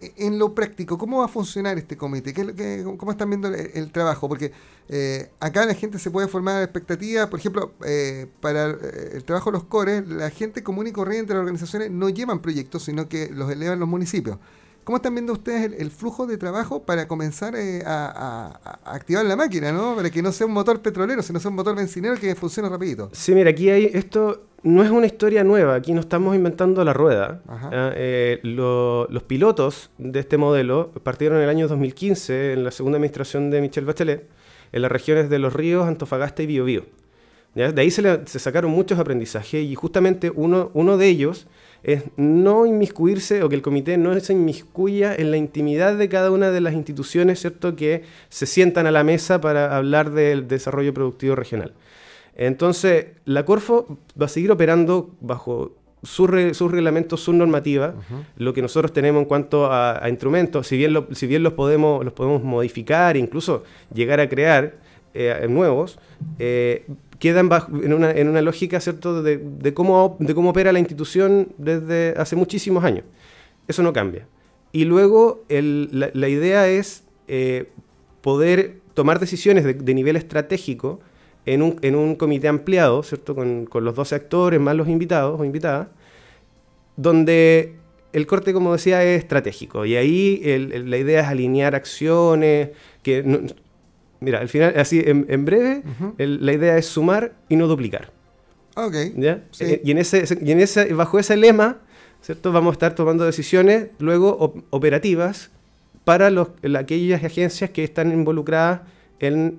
en 0.00 0.38
lo 0.38 0.54
práctico, 0.54 0.96
¿cómo 0.96 1.18
va 1.18 1.26
a 1.26 1.28
funcionar 1.28 1.76
este 1.78 1.96
comité? 1.96 2.32
¿Qué, 2.32 2.84
cómo 2.96 3.12
están 3.12 3.28
viendo 3.28 3.48
el, 3.48 3.92
trabajo? 3.92 4.28
Porque 4.28 4.52
eh, 4.88 5.30
acá 5.40 5.66
la 5.66 5.74
gente 5.74 5.98
se 5.98 6.10
puede 6.10 6.28
formar 6.28 6.62
expectativas, 6.62 7.26
por 7.28 7.38
ejemplo, 7.38 7.74
eh, 7.84 8.26
para 8.40 8.70
eh, 8.70 9.10
el 9.14 9.24
trabajo 9.24 9.50
de 9.50 9.58
los 9.58 9.64
cores, 9.64 10.08
la 10.08 10.30
gente 10.30 10.62
común 10.62 10.86
y 10.86 10.92
corriente 10.92 11.28
de 11.28 11.34
las 11.34 11.42
organizaciones 11.42 11.90
no 11.90 12.08
llevan 12.08 12.40
proyectos, 12.40 12.84
sino 12.84 13.08
que 13.08 13.28
los 13.28 13.50
elevan 13.50 13.78
los 13.78 13.88
municipios. 13.88 14.38
¿Cómo 14.90 14.96
están 14.96 15.14
viendo 15.14 15.34
ustedes 15.34 15.70
el, 15.78 15.92
flujo 15.92 16.26
de 16.26 16.36
trabajo 16.36 16.82
para 16.82 17.06
comenzar 17.06 17.54
a, 17.86 18.58
activar 18.84 19.24
la 19.24 19.36
máquina, 19.36 19.70
¿no? 19.70 19.94
Para 19.94 20.10
que 20.10 20.20
no 20.20 20.32
sea 20.32 20.48
un 20.48 20.52
motor 20.52 20.82
petrolero, 20.82 21.22
sino 21.22 21.38
sea 21.38 21.48
un 21.48 21.54
motor 21.54 21.76
bencinero 21.76 22.16
que 22.16 22.34
funcione 22.34 22.68
rapidito. 22.68 23.08
Sí, 23.12 23.32
mira, 23.32 23.50
aquí 23.50 23.70
hay 23.70 23.84
esto 23.84 24.48
no 24.64 24.82
es 24.82 24.90
una 24.90 25.06
historia 25.06 25.44
nueva, 25.44 25.76
aquí 25.76 25.92
no 25.92 26.00
estamos 26.00 26.34
inventando 26.34 26.84
la 26.84 26.92
rueda. 26.92 27.40
Eh, 27.70 28.40
los 28.42 29.22
pilotos 29.28 29.92
de 29.98 30.18
este 30.18 30.36
modelo 30.38 30.90
partieron 31.04 31.38
en 31.38 31.44
el 31.44 31.50
año 31.50 31.68
2015, 31.68 32.54
en 32.54 32.64
la 32.64 32.72
segunda 32.72 32.96
administración 32.96 33.48
de 33.48 33.60
Michel 33.60 33.84
Bachelet, 33.84 34.28
en 34.72 34.82
las 34.82 34.90
regiones 34.90 35.30
de 35.30 35.38
Los 35.38 35.52
Ríos, 35.52 35.86
Antofagasta 35.86 36.42
y 36.42 36.46
Biobío. 36.46 36.86
De 37.54 37.80
ahí 37.80 37.90
se, 37.90 38.38
sacaron 38.38 38.70
muchos 38.70 38.98
aprendizajes 38.98 39.64
y 39.64 39.74
justamente 39.74 40.30
uno, 40.32 40.70
uno 40.72 40.96
de 40.96 41.08
ellos 41.08 41.48
es 41.82 42.04
no 42.16 42.66
inmiscuirse 42.66 43.42
o 43.42 43.48
que 43.48 43.56
el 43.56 43.62
comité 43.62 43.96
no 43.98 44.18
se 44.20 44.32
inmiscuya 44.32 45.14
en 45.14 45.30
la 45.30 45.36
intimidad 45.36 45.96
de 45.96 46.08
cada 46.08 46.30
una 46.30 46.50
de 46.50 46.60
las 46.60 46.74
instituciones, 46.74 47.40
¿cierto?, 47.40 47.74
que 47.74 48.04
se 48.28 48.46
sientan 48.46 48.86
a 48.86 48.92
la 48.92 49.02
mesa 49.02 49.40
para 49.40 49.76
hablar 49.76 50.12
del 50.12 50.46
desarrollo 50.46 50.94
productivo 50.94 51.34
regional. 51.34 51.72
Entonces, 52.36 53.06
la 53.24 53.44
Corfo 53.44 53.98
va 54.20 54.26
a 54.26 54.28
seguir 54.28 54.52
operando 54.52 55.10
bajo 55.20 55.76
sus 56.02 56.30
reglamentos, 56.30 57.20
su 57.20 57.32
normativa, 57.32 57.94
lo 58.36 58.54
que 58.54 58.62
nosotros 58.62 58.92
tenemos 58.92 59.22
en 59.22 59.28
cuanto 59.28 59.70
a, 59.70 60.08
instrumentos, 60.08 60.66
si 60.66 60.76
bien, 60.76 61.06
si 61.12 61.26
bien 61.26 61.42
los, 61.42 61.54
podemos, 61.54 62.04
los 62.04 62.14
podemos 62.14 62.42
modificar, 62.42 63.16
incluso 63.16 63.64
llegar 63.92 64.20
a 64.20 64.28
crear 64.28 64.76
eh, 65.12 65.46
nuevos, 65.48 65.98
eh, 66.38 66.86
quedan 67.20 67.48
en, 67.84 67.92
una, 67.92 68.10
en, 68.10 68.28
una, 68.28 68.42
lógica 68.42 68.80
¿cierto? 68.80 69.22
De, 69.22 69.74
cómo, 69.74 70.16
de 70.18 70.34
cómo 70.34 70.50
opera 70.50 70.72
la 70.72 70.80
institución 70.80 71.52
desde 71.58 72.14
hace 72.16 72.34
muchísimos 72.34 72.82
años. 72.82 73.04
Eso 73.68 73.84
no 73.84 73.92
cambia. 73.92 74.26
Y 74.72 74.84
luego 74.84 75.44
la, 75.48 76.28
idea 76.28 76.66
es 76.66 77.04
eh, 77.28 77.68
poder 78.22 78.78
tomar 78.94 79.20
decisiones 79.20 79.64
de 79.64 79.94
nivel 79.94 80.16
estratégico 80.16 81.00
en 81.46 81.62
un, 81.62 81.76
en 81.82 81.94
un 81.94 82.16
comité 82.16 82.48
ampliado, 82.48 83.02
¿cierto? 83.02 83.34
Con, 83.34 83.66
con, 83.66 83.84
los 83.84 83.94
12 83.94 84.14
actores 84.14 84.60
más 84.60 84.74
los 84.74 84.88
invitados 84.88 85.38
o 85.38 85.44
invitadas, 85.44 85.88
donde 86.96 87.74
el 88.12 88.26
corte, 88.26 88.52
como 88.52 88.72
decía, 88.72 89.04
es 89.04 89.20
estratégico. 89.20 89.84
Y 89.84 89.96
ahí 89.96 90.40
la 90.68 90.96
idea 90.96 91.20
es 91.20 91.26
alinear 91.26 91.74
acciones, 91.74 92.70
que... 93.02 93.46
mira, 94.20 94.38
al 94.38 94.48
final, 94.48 94.74
así, 94.76 95.02
en, 95.04 95.44
breve, 95.44 95.82
la 96.18 96.52
idea 96.52 96.78
es 96.78 96.86
sumar 96.86 97.32
y 97.48 97.56
no 97.56 97.66
duplicar. 97.66 98.10
Ok. 98.76 98.94
¿Ya? 99.16 99.42
Eh, 99.58 99.80
y, 99.84 99.90
en 99.90 99.98
ese, 99.98 100.24
y 100.40 100.52
en 100.52 100.60
ese, 100.60 100.92
bajo 100.94 101.18
ese 101.18 101.36
lema, 101.36 101.78
¿cierto? 102.22 102.52
Vamos 102.52 102.72
a 102.72 102.74
estar 102.74 102.94
tomando 102.94 103.24
decisiones 103.24 103.88
luego 103.98 104.54
operativas 104.70 105.50
para 106.04 106.30
los, 106.30 106.48
aquellas 106.78 107.22
agencias 107.24 107.70
que 107.70 107.84
están 107.84 108.12
involucradas 108.12 108.82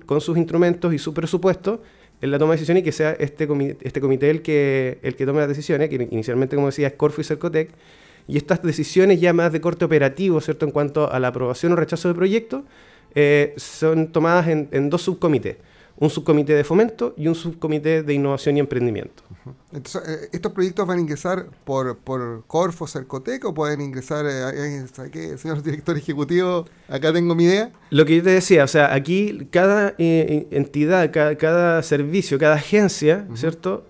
con 0.06 0.20
sus 0.20 0.36
instrumentos 0.36 0.92
y 0.92 0.98
su 0.98 1.14
presupuesto 1.14 1.82
en 2.20 2.30
la 2.30 2.38
toma 2.38 2.52
de 2.52 2.56
decisiones 2.56 2.82
y 2.82 2.84
que 2.84 2.92
sea 2.92 3.12
este 3.12 3.46
comité, 3.46 3.76
este 3.82 4.00
comité 4.00 4.30
el, 4.30 4.42
que, 4.42 4.98
el 5.02 5.16
que 5.16 5.26
tome 5.26 5.40
las 5.40 5.48
decisiones, 5.48 5.88
que 5.88 6.08
inicialmente, 6.10 6.56
como 6.56 6.68
decía, 6.68 6.88
es 6.88 6.94
Corfo 6.94 7.20
y 7.20 7.24
Cercotec, 7.24 7.70
y 8.28 8.36
estas 8.36 8.62
decisiones 8.62 9.20
ya 9.20 9.32
más 9.32 9.52
de 9.52 9.60
corte 9.60 9.84
operativo, 9.84 10.40
¿cierto?, 10.40 10.64
en 10.64 10.70
cuanto 10.70 11.10
a 11.10 11.18
la 11.18 11.28
aprobación 11.28 11.72
o 11.72 11.76
rechazo 11.76 12.08
de 12.08 12.14
proyectos, 12.14 12.62
eh, 13.14 13.54
son 13.56 14.08
tomadas 14.08 14.48
en, 14.48 14.68
en 14.72 14.90
dos 14.90 15.02
subcomités 15.02 15.58
un 16.02 16.10
subcomité 16.10 16.54
de 16.54 16.64
fomento 16.64 17.14
y 17.16 17.28
un 17.28 17.34
subcomité 17.34 18.02
de 18.02 18.14
innovación 18.14 18.56
y 18.56 18.60
emprendimiento. 18.60 19.22
Entonces, 19.72 20.02
eh, 20.06 20.28
¿estos 20.32 20.52
proyectos 20.52 20.86
van 20.86 20.98
a 20.98 21.00
ingresar 21.00 21.46
por, 21.64 21.96
por 21.98 22.44
Corfo, 22.46 22.86
Cercotec 22.86 23.44
o 23.44 23.54
pueden 23.54 23.80
ingresar, 23.80 24.26
eh, 24.28 24.84
qué, 25.10 25.38
señor 25.38 25.62
director 25.64 25.96
ejecutivo? 25.96 26.66
Acá 26.88 27.12
tengo 27.12 27.34
mi 27.34 27.44
idea. 27.44 27.72
Lo 27.90 28.04
que 28.04 28.16
yo 28.16 28.22
te 28.22 28.30
decía, 28.30 28.64
o 28.64 28.68
sea, 28.68 28.92
aquí 28.92 29.48
cada 29.50 29.94
eh, 29.98 30.46
entidad, 30.50 31.10
cada, 31.12 31.82
servicio, 31.82 32.38
cada 32.38 32.56
agencia, 32.56 33.26
¿cierto? 33.34 33.86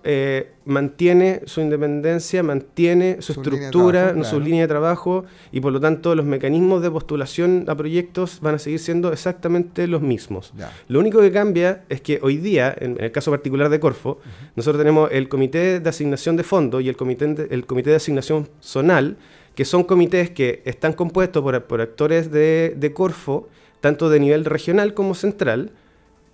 mantiene 0.65 1.41
su 1.45 1.61
independencia, 1.61 2.43
mantiene 2.43 3.17
su, 3.21 3.33
estructura, 3.33 4.23
su 4.23 4.39
línea 4.39 4.61
de 4.61 4.67
trabajo 4.67 5.25
y 5.51 5.59
por 5.59 5.73
lo 5.73 5.79
tanto 5.79 6.15
los 6.15 6.25
mecanismos 6.25 6.81
de 6.81 6.89
postulación 6.89 7.65
a 7.67 7.75
proyectos 7.75 8.39
van 8.41 8.55
a 8.55 8.59
seguir 8.59 8.79
siendo 8.79 9.11
exactamente 9.11 9.87
los 9.87 10.01
mismos. 10.01 10.53
Lo 10.87 10.99
único 10.99 11.19
que 11.21 11.31
cambia 11.31 11.83
es 11.89 12.01
que 12.01 12.19
hoy 12.21 12.37
día, 12.37 12.73
en, 12.77 12.97
el 12.99 13.11
caso 13.11 13.31
particular 13.31 13.69
de 13.69 13.79
Corfo, 13.79 14.19
nosotros 14.55 14.79
tenemos 14.79 15.09
el 15.11 15.29
comité 15.29 15.72
de 15.79 15.89
asignación 15.89 16.35
de 16.35 16.43
fondos 16.43 16.81
y 16.81 16.89
el 16.89 16.95
comité 16.95 17.27
de, 17.27 17.47
el 17.53 17.65
comité 17.65 17.89
de 17.89 17.97
asignación 17.97 18.49
zonal, 18.61 19.17
que 19.55 19.65
son 19.65 19.83
comités 19.83 20.31
que 20.31 20.61
están 20.65 20.93
compuestos 20.93 21.43
por, 21.43 21.81
actores 21.81 22.31
de, 22.31 22.91
Corfo, 22.93 23.49
tanto 23.81 24.09
de 24.09 24.19
nivel 24.19 24.45
regional 24.45 24.93
como 24.93 25.15
central, 25.15 25.71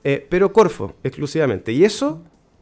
eh, 0.04 0.26
pero 0.30 0.54
Corfo 0.54 0.96
exclusivamente. 1.04 1.72
Y 1.72 1.84
eso 1.84 2.22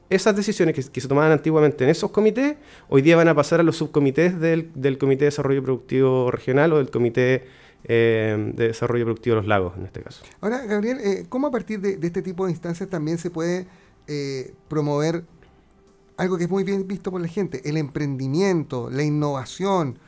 esas 0.09 0.35
decisiones 0.35 0.73
que, 0.89 1.01
se 1.01 1.07
tomaban 1.07 1.31
antiguamente 1.31 1.83
en 1.83 1.89
esos 1.89 2.11
comités, 2.11 2.55
hoy 2.87 3.01
día 3.01 3.17
van 3.17 3.27
a 3.27 3.35
pasar 3.35 3.59
a 3.59 3.63
los 3.63 3.75
subcomités 3.75 4.39
del, 4.39 4.71
Comité 4.97 5.25
de 5.25 5.31
Desarrollo 5.31 5.61
Productivo 5.61 6.31
Regional 6.31 6.73
o 6.73 6.77
del 6.77 6.89
Comité 6.89 7.43
eh, 7.83 8.51
de 8.55 8.67
Desarrollo 8.69 9.03
Productivo 9.03 9.35
de 9.35 9.41
los 9.41 9.47
Lagos, 9.47 9.73
en 9.77 9.85
este 9.85 10.01
caso. 10.01 10.23
Ahora, 10.39 10.65
Gabriel, 10.65 10.99
eh, 11.03 11.25
¿cómo 11.27 11.47
a 11.47 11.51
partir 11.51 11.81
de, 11.81 11.99
este 12.01 12.21
tipo 12.21 12.45
de 12.45 12.51
instancias 12.51 12.89
también 12.89 13.17
se 13.17 13.29
puede 13.29 13.67
promover 14.69 15.25
algo 16.17 16.37
que 16.37 16.45
es 16.45 16.49
muy 16.49 16.63
bien 16.63 16.87
visto 16.87 17.11
por 17.11 17.21
la 17.21 17.27
gente, 17.27 17.61
el 17.69 17.77
emprendimiento, 17.77 18.89
la 18.89 19.03
innovación, 19.03 19.99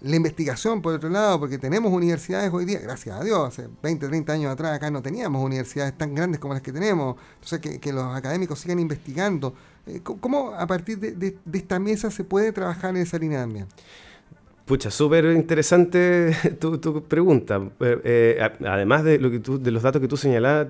la 0.00 0.14
investigación, 0.14 0.80
por 0.80 0.94
otro 0.94 1.08
lado, 1.08 1.40
porque 1.40 1.58
tenemos 1.58 1.92
universidades 1.92 2.52
hoy 2.52 2.64
día, 2.64 2.78
gracias 2.78 3.20
a 3.20 3.24
Dios, 3.24 3.48
hace 3.48 3.68
20, 3.82 4.06
30 4.06 4.32
años 4.32 4.52
atrás 4.52 4.76
acá 4.76 4.90
no 4.90 5.02
teníamos 5.02 5.44
universidades 5.44 5.98
tan 5.98 6.14
grandes 6.14 6.38
como 6.40 6.54
las 6.54 6.62
que 6.62 6.72
tenemos, 6.72 7.16
entonces 7.34 7.80
que, 7.80 7.92
los 7.92 8.14
académicos 8.14 8.60
sigan 8.60 8.78
investigando. 8.78 9.54
Eh, 9.86 10.00
¿Cómo 10.02 10.54
a 10.54 10.66
partir 10.68 10.98
de, 10.98 11.36
esta 11.52 11.80
mesa 11.80 12.10
se 12.10 12.22
puede 12.22 12.52
trabajar 12.52 12.90
en 12.90 12.98
esa 12.98 13.18
línea 13.18 13.40
también? 13.40 13.66
Pucha, 14.66 14.90
súper 14.90 15.24
interesante 15.24 16.36
tu, 16.60 17.02
pregunta. 17.02 17.60
Eh, 17.80 18.00
eh, 18.04 18.50
además 18.64 19.02
de, 19.02 19.18
lo 19.18 19.30
que 19.30 19.40
tú, 19.40 19.60
de 19.60 19.70
los 19.72 19.82
datos 19.82 20.00
que 20.00 20.06
tú 20.06 20.16
señalabas, 20.16 20.68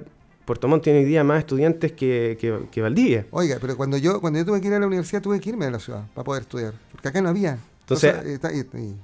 Puerto 0.49 0.67
Montt 0.67 0.83
tiene 0.83 1.01
hoy 1.01 1.05
día 1.05 1.23
más 1.25 1.41
estudiantes 1.41 1.93
que, 1.93 2.39
que, 2.71 2.81
Valdivia. 2.81 3.27
Oiga, 3.33 3.59
pero 3.61 3.77
cuando 3.77 3.99
yo, 3.99 4.19
cuando 4.19 4.39
yo 4.39 4.47
tuve 4.47 4.63
que 4.63 4.69
ir 4.69 4.73
a 4.73 4.79
la 4.79 4.87
universidad 4.87 5.21
tuve 5.21 5.39
que 5.41 5.51
irme 5.51 5.67
a 5.67 5.71
la 5.71 5.79
ciudad 5.79 6.07
para 6.15 6.25
poder 6.25 6.45
estudiar, 6.45 6.73
porque 6.91 7.07
acá 7.07 7.21
no 7.21 7.29
había. 7.29 7.59
Entonces, 7.81 8.15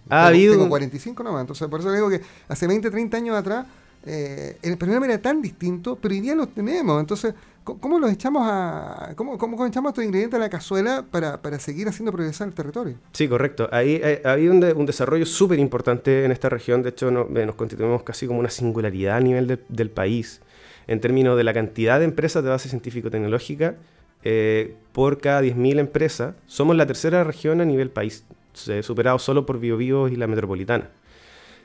ha 0.09 0.27
habido... 0.27 0.55
Tengo 0.55 0.71
45 0.71 1.23
nomás, 1.23 1.43
entonces 1.43 1.69
por 1.69 1.81
eso 1.81 1.91
le 1.91 1.97
digo 1.97 2.09
que 2.09 2.23
hace 2.49 2.67
20, 2.67 2.91
30 2.91 3.17
años 3.19 3.37
atrás 3.37 3.67
eh, 4.07 4.57
el 4.63 4.79
programa 4.79 5.05
era 5.05 5.19
tan 5.19 5.43
distinto, 5.43 5.99
pero 6.01 6.15
hoy 6.15 6.23
día 6.23 6.35
lo 6.35 6.47
tenemos. 6.47 6.99
Entonces, 6.99 7.35
¿cómo 7.63 7.99
los 7.99 8.11
echamos 8.11 8.43
a 8.51 9.13
cómo, 9.15 9.37
cómo 9.37 9.67
echamos 9.67 9.91
estos 9.91 10.03
ingredientes 10.03 10.39
a 10.39 10.41
la 10.41 10.49
cazuela 10.49 11.05
para, 11.11 11.43
para 11.43 11.59
seguir 11.59 11.89
haciendo 11.89 12.11
progresar 12.11 12.49
el 12.49 12.55
territorio? 12.55 12.95
Sí, 13.13 13.29
correcto. 13.29 13.69
Ahí 13.71 14.01
ha 14.25 14.33
habido 14.33 14.55
un, 14.55 14.65
un, 14.65 14.87
desarrollo 14.87 15.27
súper 15.27 15.59
importante 15.59 16.25
en 16.25 16.33
esta 16.33 16.49
región. 16.49 16.83
De 16.83 16.89
hecho, 16.89 17.11
eh, 17.11 17.45
nos 17.45 17.55
constituimos 17.55 18.03
casi 18.03 18.27
como 18.27 18.41
una 18.41 18.51
singularidad 18.51 19.19
a 19.19 19.21
nivel 19.21 19.61
del 19.69 19.91
país 19.91 20.41
en 20.87 21.01
términos 21.01 21.37
de 21.37 21.45
la 21.45 21.53
cantidad 21.53 21.99
de 21.99 22.05
empresas 22.05 22.43
de 22.43 22.51
base 22.51 22.69
científico-tecnológica. 22.69 23.77
Eh, 24.23 24.75
por 24.93 25.21
cada 25.21 25.43
10.000 25.43 25.79
empresas, 25.79 26.35
somos 26.47 26.77
la 26.77 26.87
tercera 26.87 27.25
región 27.25 27.61
a 27.61 27.65
nivel 27.65 27.91
país 27.91 28.25
superado 28.55 29.19
solo 29.19 29.45
por 29.45 29.59
BioBio 29.59 30.09
y 30.09 30.17
la 30.17 30.27
metropolitana. 30.27 30.89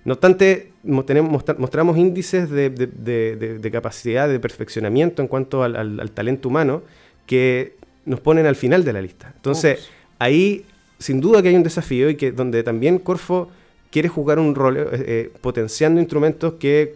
No 0.05 0.13
obstante, 0.13 0.71
mostramos 0.83 1.97
índices 1.97 2.49
de, 2.49 3.69
capacidad 3.71 4.27
de 4.27 4.39
perfeccionamiento 4.39 5.21
en 5.21 5.27
cuanto 5.27 5.63
al, 5.63 6.11
talento 6.11 6.49
humano 6.49 6.81
que 7.25 7.75
nos 8.05 8.19
ponen 8.21 8.45
al 8.45 8.55
final 8.55 8.83
de 8.83 8.93
la 8.93 9.01
lista. 9.01 9.31
Entonces, 9.35 9.89
ahí 10.17 10.65
sin 10.99 11.21
duda 11.21 11.41
que 11.41 11.49
hay 11.49 11.55
un 11.55 11.63
desafío 11.63 12.09
y 12.09 12.15
que 12.15 12.31
donde 12.31 12.61
también 12.63 12.99
Corfo 12.99 13.49
quiere 13.89 14.09
jugar 14.09 14.37
un 14.37 14.53
rol 14.53 14.77
eh, 14.77 14.87
eh, 14.91 15.31
potenciando 15.41 15.99
instrumentos 15.99 16.53
que 16.59 16.93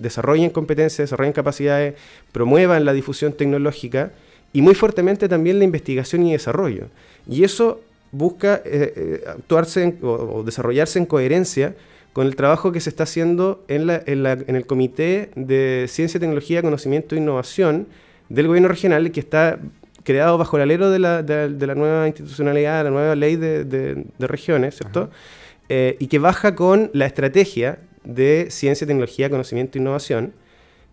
desarrollen 0.00 0.50
competencias, 0.50 1.08
desarrollen 1.08 1.32
capacidades, 1.32 1.94
promuevan 2.32 2.84
la 2.84 2.92
difusión 2.92 3.32
tecnológica 3.32 4.12
y 4.52 4.62
muy 4.62 4.74
fuertemente 4.74 5.28
también 5.28 5.58
la 5.58 5.64
investigación 5.64 6.26
y 6.26 6.32
desarrollo. 6.32 6.86
Y 7.28 7.44
eso 7.44 7.80
busca 8.12 8.62
eh, 8.64 8.92
eh, 8.96 9.24
actuarse 9.26 9.96
o, 10.02 10.42
desarrollarse 10.44 10.98
en 10.98 11.06
coherencia 11.06 11.74
con 12.12 12.26
el 12.26 12.36
trabajo 12.36 12.72
que 12.72 12.80
se 12.80 12.88
está 12.88 13.02
haciendo 13.02 13.62
en, 13.68 13.90
en, 13.90 14.56
el 14.56 14.66
Comité 14.66 15.30
de 15.34 15.84
Ciencia, 15.88 16.18
Tecnología, 16.18 16.62
Conocimiento 16.62 17.14
e 17.14 17.18
Innovación 17.18 17.86
del 18.30 18.46
Gobierno 18.46 18.68
Regional, 18.68 19.10
que 19.10 19.20
está 19.20 19.58
creado 20.02 20.38
bajo 20.38 20.56
el 20.56 20.62
alero 20.62 20.90
de 20.90 20.98
la, 20.98 21.22
de, 21.22 21.66
la 21.66 21.74
nueva 21.74 22.06
institucionalidad, 22.06 22.84
la 22.84 22.90
nueva 22.90 23.14
ley 23.16 23.36
de, 23.36 24.06
regiones, 24.18 24.76
¿cierto? 24.76 25.10
Eh, 25.68 25.96
y 25.98 26.06
que 26.06 26.18
baja 26.18 26.54
con 26.54 26.90
la 26.94 27.06
estrategia 27.06 27.80
de 28.06 28.46
Ciencia, 28.50 28.86
Tecnología, 28.86 29.28
Conocimiento 29.28 29.76
e 29.76 29.80
Innovación, 29.82 30.32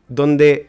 donde, 0.09 0.67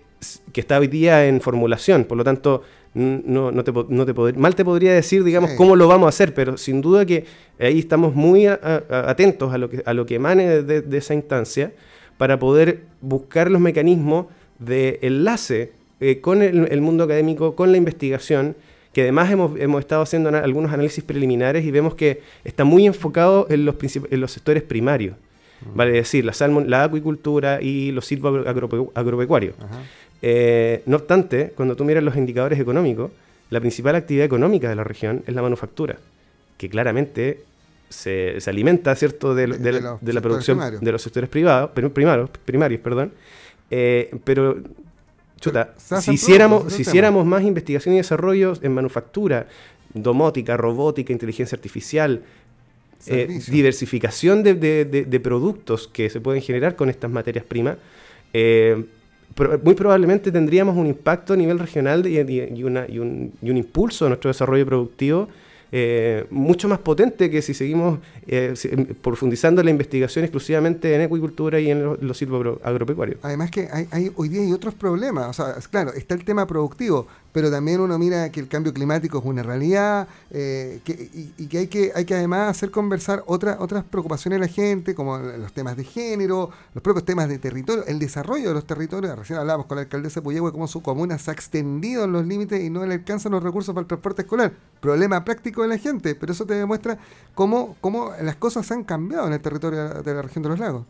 que 0.52 0.60
está 0.60 0.78
hoy 0.78 0.86
día 0.86 1.26
en 1.26 1.40
formulación, 1.40 2.04
por 2.04 2.16
lo 2.16 2.24
tanto, 2.24 2.62
no, 2.94 3.50
no 3.50 3.64
te, 3.64 3.72
no 3.72 4.06
te 4.06 4.32
mal 4.34 4.54
te 4.54 4.64
podría 4.64 4.94
decir, 4.94 5.24
digamos, 5.24 5.50
cómo 5.56 5.74
lo 5.74 5.88
vamos 5.88 6.06
a 6.06 6.08
hacer, 6.10 6.32
pero 6.32 6.56
sin 6.56 6.80
duda 6.80 7.04
que 7.04 7.24
ahí 7.58 7.80
estamos 7.80 8.14
muy 8.14 8.46
atentos 8.46 9.52
a 9.52 9.58
lo 9.58 9.68
que, 9.68 9.82
a 9.84 9.92
lo 9.94 10.06
que 10.06 10.14
emane 10.14 10.62
de, 10.62 10.96
esa 10.96 11.14
instancia 11.14 11.72
para 12.18 12.38
poder 12.38 12.82
buscar 13.00 13.50
los 13.50 13.60
mecanismos 13.60 14.26
de 14.60 15.00
enlace 15.02 15.72
eh, 16.00 16.20
con 16.20 16.42
el, 16.42 16.80
mundo 16.80 17.04
académico, 17.04 17.56
con 17.56 17.72
la 17.72 17.78
investigación, 17.78 18.54
que 18.92 19.02
además 19.02 19.32
hemos, 19.32 19.58
hemos, 19.58 19.80
estado 19.80 20.02
haciendo 20.02 20.28
algunos 20.28 20.72
análisis 20.72 21.02
preliminares 21.02 21.64
y 21.64 21.72
vemos 21.72 21.96
que 21.96 22.20
está 22.44 22.62
muy 22.62 22.86
enfocado 22.86 23.48
en 23.50 23.64
los, 23.64 23.74
en 24.08 24.20
los 24.20 24.30
sectores 24.30 24.62
primarios. 24.62 25.16
Vale 25.74 25.92
decir, 25.92 26.24
la, 26.24 26.32
salmon, 26.32 26.68
la 26.68 26.84
acuicultura 26.84 27.60
y 27.62 27.92
los 27.92 28.06
silvos 28.06 28.46
agropecuarios. 28.94 29.54
Eh, 30.22 30.82
no 30.86 30.96
obstante, 30.96 31.52
cuando 31.54 31.76
tú 31.76 31.84
miras 31.84 32.02
los 32.02 32.16
indicadores 32.16 32.58
económicos, 32.58 33.10
la 33.50 33.60
principal 33.60 33.94
actividad 33.94 34.24
económica 34.24 34.68
de 34.68 34.74
la 34.74 34.84
región 34.84 35.22
es 35.26 35.34
la 35.34 35.42
manufactura, 35.42 35.98
que 36.56 36.68
claramente 36.68 37.42
se, 37.88 38.38
alimenta 38.46 38.94
¿cierto? 38.96 39.34
De, 39.34 39.46
la 39.46 40.20
producción 40.20 40.58
de 40.80 40.92
los 40.92 41.02
sectores 41.02 41.28
privados, 41.28 41.70
primarios, 41.92 42.30
primarios 42.44 42.80
perdón. 42.80 43.12
Eh, 43.70 44.14
pero, 44.24 44.56
chuta, 45.40 45.74
si, 45.76 46.12
hiciéramos, 46.12 46.72
si 46.72 46.82
hiciéramos 46.82 47.26
más 47.26 47.42
investigación 47.42 47.94
y 47.94 47.98
desarrollo 47.98 48.54
en 48.62 48.72
manufactura, 48.72 49.46
domótica, 49.92 50.56
robótica, 50.56 51.12
inteligencia 51.12 51.56
artificial, 51.56 52.22
eh, 53.06 53.40
diversificación 53.48 54.42
de, 54.42 55.20
productos 55.22 55.88
que 55.88 56.10
se 56.10 56.20
pueden 56.20 56.42
generar 56.42 56.76
con 56.76 56.90
estas 56.90 57.10
materias 57.10 57.44
primas, 57.44 57.76
muy 59.62 59.74
probablemente 59.74 60.30
tendríamos 60.30 60.76
un 60.76 60.86
impacto 60.86 61.32
a 61.32 61.36
nivel 61.36 61.58
regional 61.58 62.06
y, 62.06 62.18
un, 62.62 63.32
y 63.40 63.50
un 63.50 63.56
impulso 63.56 64.06
a 64.06 64.08
nuestro 64.08 64.28
desarrollo 64.28 64.66
productivo 64.66 65.28
eh, 65.76 66.24
mucho 66.30 66.68
más 66.68 66.78
potente 66.78 67.28
que 67.28 67.42
si 67.42 67.52
seguimos 67.52 67.98
eh, 68.28 68.54
em, 68.62 68.86
profundizando 68.94 69.60
la 69.60 69.70
investigación 69.70 70.24
exclusivamente 70.24 70.94
en 70.94 71.00
acuicultura 71.00 71.58
y 71.58 71.68
en 71.68 71.82
los, 71.82 72.16
sitios 72.16 72.58
agropecuarios. 72.62 73.18
Además 73.22 73.50
que 73.50 73.68
hay, 73.90 74.12
hoy 74.14 74.28
día 74.28 74.42
hay 74.42 74.52
otros 74.52 74.74
problemas, 74.74 75.30
o 75.30 75.32
sea, 75.32 75.56
claro, 75.68 75.92
está 75.92 76.14
el 76.14 76.24
tema 76.24 76.46
productivo, 76.46 77.08
pero 77.32 77.50
también 77.50 77.80
uno 77.80 77.98
mira 77.98 78.30
que 78.30 78.38
el 78.38 78.46
cambio 78.46 78.72
climático 78.72 79.18
es 79.18 79.24
una 79.24 79.42
realidad 79.42 80.06
eh, 80.30 80.78
y, 81.36 81.46
que 81.48 81.58
hay, 81.58 81.66
que 81.66 81.90
hay 81.92 82.04
que 82.04 82.14
además 82.14 82.50
hacer 82.50 82.70
conversar 82.70 83.24
otras 83.26 83.56
otras 83.58 83.82
preocupaciones 83.82 84.38
de 84.38 84.46
la 84.46 84.52
gente, 84.52 84.94
como 84.94 85.18
los 85.18 85.52
temas 85.52 85.76
de 85.76 85.82
género, 85.82 86.50
los 86.72 86.82
propios 86.82 87.04
temas 87.04 87.28
de 87.28 87.40
territorio, 87.40 87.84
el 87.86 87.98
desarrollo 87.98 88.50
de 88.50 88.54
los 88.54 88.64
territorios. 88.64 89.18
Recién 89.18 89.40
hablábamos 89.40 89.66
con 89.66 89.74
la 89.74 89.82
alcaldesa 89.82 90.22
Puyehue 90.22 90.52
cómo 90.52 90.68
su 90.68 90.82
comuna 90.82 91.18
se 91.18 91.32
ha 91.32 91.34
extendido 91.34 92.04
en 92.04 92.12
los 92.12 92.24
límites 92.24 92.62
y 92.62 92.70
no 92.70 92.86
le 92.86 92.94
alcanzan 92.94 93.32
los 93.32 93.42
recursos 93.42 93.74
para 93.74 93.82
el 93.82 93.88
transporte 93.88 94.22
escolar. 94.22 94.52
Problema 94.80 95.24
práctico 95.24 95.63
de 95.64 95.68
la 95.68 95.78
gente, 95.78 96.14
pero 96.14 96.32
eso 96.32 96.46
te 96.46 96.54
demuestra 96.54 96.98
cómo, 97.34 97.76
cómo 97.80 98.12
las 98.22 98.36
cosas 98.36 98.70
han 98.70 98.84
cambiado 98.84 99.26
en 99.26 99.32
el 99.32 99.40
territorio 99.40 100.02
de 100.02 100.14
la 100.14 100.22
región 100.22 100.42
de 100.42 100.48
los 100.50 100.58
lagos. 100.58 100.84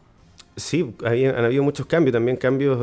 Sí, 0.56 0.94
han 1.04 1.44
habido 1.44 1.64
muchos 1.64 1.84
cambios, 1.86 2.12
también 2.12 2.36
cambios 2.36 2.78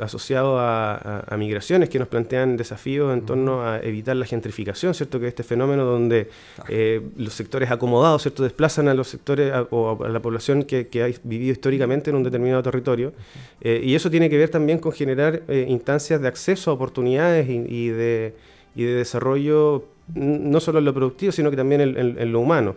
asociados 0.00 0.58
a, 0.58 1.36
migraciones 1.36 1.90
que 1.90 1.98
nos 1.98 2.08
plantean 2.08 2.56
desafíos 2.56 3.12
en 3.12 3.26
torno 3.26 3.62
a 3.62 3.78
evitar 3.80 4.16
la 4.16 4.24
gentrificación, 4.24 4.94
¿cierto? 4.94 5.20
Que 5.20 5.28
este 5.28 5.42
fenómeno 5.42 5.84
donde 5.84 6.30
eh, 6.68 7.02
los 7.18 7.34
sectores 7.34 7.70
acomodados, 7.70 8.22
¿cierto? 8.22 8.42
Desplazan 8.42 8.88
a 8.88 8.94
los 8.94 9.08
sectores 9.08 9.52
o 9.70 10.02
a 10.02 10.08
la 10.08 10.20
población 10.20 10.62
que, 10.62 10.88
ha 11.02 11.28
vivido 11.28 11.52
históricamente 11.52 12.08
en 12.08 12.16
un 12.16 12.22
determinado 12.22 12.62
territorio. 12.62 13.12
Eh, 13.60 13.82
y 13.84 13.94
eso 13.94 14.10
tiene 14.10 14.30
que 14.30 14.38
ver 14.38 14.48
también 14.48 14.78
con 14.78 14.92
generar 14.92 15.42
eh, 15.46 15.66
instancias 15.68 16.22
de 16.22 16.28
acceso 16.28 16.70
a 16.70 16.74
oportunidades 16.74 17.46
y, 17.50 17.88
de, 17.88 18.34
desarrollo, 18.74 19.84
no 20.14 20.60
solo 20.60 20.78
en 20.78 20.84
lo 20.84 20.94
productivo, 20.94 21.32
sino 21.32 21.50
que 21.50 21.56
también 21.56 21.80
en 21.80 22.32
lo 22.32 22.40
humano. 22.40 22.76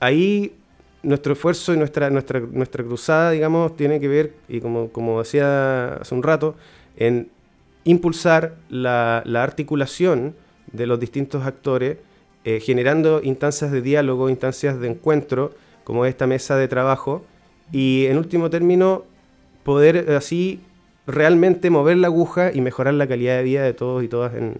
ahí 0.00 0.52
nuestro 1.06 1.34
esfuerzo 1.34 1.72
y 1.72 1.76
nuestra, 1.76 2.10
nuestra, 2.10 2.40
nuestra 2.40 2.82
cruzada, 2.82 3.30
digamos, 3.30 3.76
tiene 3.76 4.00
que 4.00 4.08
ver, 4.08 4.32
y 4.48 4.60
como, 4.60 4.90
como 4.90 5.22
decía 5.22 5.94
hace 5.94 6.14
un 6.14 6.22
rato, 6.22 6.56
en 6.96 7.28
impulsar 7.84 8.56
la, 8.68 9.22
articulación 9.36 10.34
de 10.72 10.86
los 10.86 10.98
distintos 10.98 11.46
actores, 11.46 11.98
eh, 12.44 12.60
generando 12.60 13.20
instancias 13.22 13.70
de 13.70 13.82
diálogo, 13.82 14.28
instancias 14.28 14.80
de 14.80 14.88
encuentro, 14.88 15.54
como 15.84 16.04
esta 16.06 16.26
mesa 16.26 16.56
de 16.56 16.66
trabajo, 16.66 17.24
y 17.70 18.06
en 18.06 18.18
último 18.18 18.50
término, 18.50 19.04
poder 19.62 20.10
así 20.10 20.60
realmente 21.06 21.70
mover 21.70 21.98
la 21.98 22.08
aguja 22.08 22.50
y 22.52 22.60
mejorar 22.60 22.94
la 22.94 23.06
calidad 23.06 23.36
de 23.36 23.44
vida 23.44 23.62
de 23.62 23.74
todos 23.74 24.02
y 24.02 24.08
todas 24.08 24.34
en, 24.34 24.56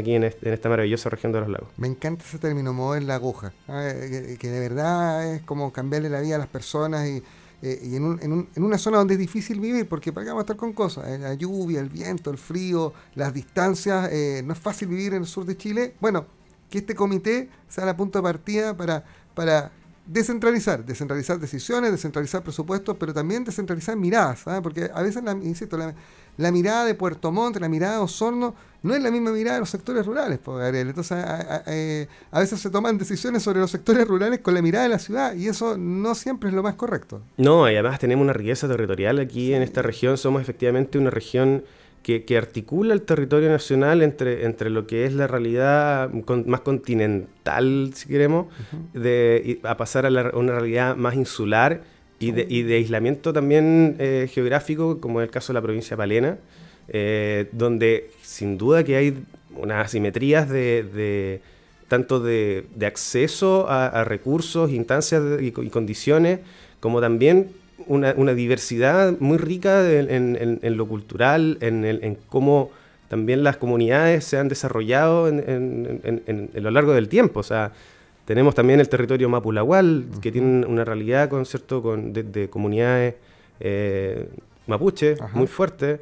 aquí 0.00 0.14
en, 0.14 0.24
esta 0.24 0.68
maravillosa 0.68 1.10
región 1.10 1.32
de 1.32 1.40
los 1.40 1.48
lagos. 1.48 1.68
Me 1.76 1.88
encanta 1.88 2.24
ese 2.24 2.38
término, 2.38 2.72
mover 2.72 3.02
la 3.02 3.16
aguja, 3.16 3.52
que, 3.66 4.48
de 4.48 4.60
verdad 4.60 5.34
es 5.34 5.42
como 5.42 5.72
cambiarle 5.72 6.08
la 6.08 6.20
vida 6.20 6.36
a 6.36 6.38
las 6.38 6.48
personas 6.48 7.06
y, 7.08 7.22
eh, 7.60 7.80
en, 7.82 8.62
una 8.62 8.78
zona 8.78 8.98
donde 8.98 9.14
es 9.14 9.20
difícil 9.20 9.60
vivir, 9.60 9.88
porque 9.88 10.12
para 10.12 10.24
qué 10.24 10.30
vamos 10.30 10.42
a 10.42 10.44
estar 10.44 10.56
con 10.56 10.72
cosas, 10.72 11.08
eh, 11.08 11.18
la 11.18 11.34
lluvia, 11.34 11.80
el 11.80 11.88
viento, 11.88 12.30
el 12.30 12.38
frío, 12.38 12.92
las 13.14 13.34
distancias, 13.34 14.08
eh, 14.12 14.42
no 14.44 14.52
es 14.52 14.58
fácil 14.58 14.88
vivir 14.88 15.14
en 15.14 15.22
el 15.22 15.26
sur 15.26 15.44
de 15.44 15.56
Chile. 15.56 15.94
Bueno, 16.00 16.26
que 16.70 16.78
este 16.78 16.94
comité 16.94 17.48
sea 17.68 17.84
la 17.84 17.96
punta 17.96 18.20
de 18.20 18.22
partida 18.22 18.76
para, 18.76 19.04
para 19.34 19.72
descentralizar, 20.08 20.84
descentralizar 20.84 21.38
decisiones, 21.38 21.92
descentralizar 21.92 22.42
presupuestos, 22.42 22.96
pero 22.98 23.12
también 23.14 23.44
descentralizar 23.44 23.96
miradas, 23.96 24.44
porque 24.62 24.90
a 24.92 25.02
veces, 25.02 25.22
la, 25.22 25.32
insisto, 25.32 25.76
la, 25.76 25.94
la 26.38 26.50
mirada 26.50 26.84
de 26.84 26.94
Puerto 26.94 27.30
Montt, 27.30 27.58
la 27.58 27.68
mirada 27.68 27.94
de 27.94 27.98
Osorno, 28.00 28.54
no 28.82 28.94
es 28.94 29.02
la 29.02 29.10
misma 29.10 29.32
mirada 29.32 29.54
de 29.54 29.60
los 29.60 29.70
sectores 29.70 30.06
rurales, 30.06 30.38
pues, 30.38 30.58
Gabriel. 30.58 30.88
Entonces, 30.88 31.18
eh, 31.66 32.06
a, 32.30 32.40
veces 32.40 32.60
se 32.60 32.70
toman 32.70 32.96
decisiones 32.96 33.42
sobre 33.42 33.60
los 33.60 33.70
sectores 33.70 34.06
rurales 34.06 34.40
con 34.40 34.54
la 34.54 34.62
mirada 34.62 34.84
de 34.84 34.90
la 34.90 34.98
ciudad 34.98 35.34
y 35.34 35.48
eso 35.48 35.76
no 35.76 36.14
siempre 36.14 36.48
es 36.48 36.54
lo 36.54 36.62
más 36.62 36.74
correcto. 36.74 37.20
No, 37.36 37.68
y 37.68 37.74
además 37.74 37.98
tenemos 37.98 38.22
una 38.22 38.32
riqueza 38.32 38.68
territorial 38.68 39.18
aquí 39.18 39.52
en 39.52 39.62
esta 39.62 39.82
región. 39.82 40.16
Somos 40.16 40.40
efectivamente 40.40 40.96
una 40.96 41.10
región 41.10 41.64
que, 42.02 42.38
articula 42.38 42.94
el 42.94 43.02
territorio 43.02 43.50
nacional 43.50 44.02
entre, 44.02 44.46
entre 44.46 44.70
lo 44.70 44.86
que 44.86 45.04
es 45.04 45.12
la 45.12 45.26
realidad 45.26 46.10
más 46.46 46.60
continental, 46.62 47.90
si 47.94 48.08
queremos, 48.08 48.46
de, 48.94 49.60
a 49.62 49.76
pasar 49.76 50.06
a, 50.06 50.08
una 50.36 50.52
realidad 50.52 50.96
más 50.96 51.14
insular 51.14 51.82
y 52.18 52.32
de, 52.32 52.46
y 52.48 52.62
de 52.62 52.76
aislamiento 52.76 53.32
también 53.32 53.96
eh, 53.98 54.28
geográfico, 54.32 55.00
como 55.00 55.20
en 55.20 55.24
el 55.24 55.30
caso 55.30 55.52
de 55.52 55.54
la 55.54 55.62
provincia 55.62 55.90
de 55.90 55.98
Palena, 55.98 56.38
eh, 56.88 57.48
donde 57.52 58.10
sin 58.22 58.56
duda 58.56 58.82
que 58.82 58.96
hay 58.96 59.22
unas 59.54 59.86
asimetrías 59.86 60.48
de, 60.48 61.40
tanto 61.88 62.20
de, 62.20 62.66
acceso 62.86 63.68
a, 63.68 64.04
recursos, 64.04 64.70
instancias 64.70 65.22
y, 65.40 65.52
condiciones, 65.52 66.40
como 66.80 67.00
también 67.00 67.50
una, 67.86 68.34
diversidad 68.34 69.14
muy 69.20 69.38
rica 69.38 69.90
en, 69.90 70.76
lo 70.76 70.86
cultural, 70.86 71.58
en, 71.60 72.18
cómo 72.28 72.70
también 73.08 73.42
las 73.42 73.56
comunidades 73.56 74.24
se 74.24 74.38
han 74.38 74.48
desarrollado 74.48 75.28
en, 75.28 76.50
lo 76.54 76.70
largo 76.70 76.92
del 76.92 77.08
tiempo. 77.08 77.40
O 77.40 77.44
sea, 77.44 77.72
tenemos 78.24 78.54
también 78.54 78.80
el 78.80 78.88
territorio 78.88 79.28
Mapulahual, 79.28 80.06
que 80.20 80.30
tiene 80.32 80.66
una 80.66 80.84
realidad 80.84 81.28
con, 81.28 81.44
con, 81.82 82.12
de, 82.12 82.50
comunidades 82.50 83.14
eh, 83.60 84.28
mapuche 84.66 85.16
muy 85.32 85.46
fuerte, 85.46 86.00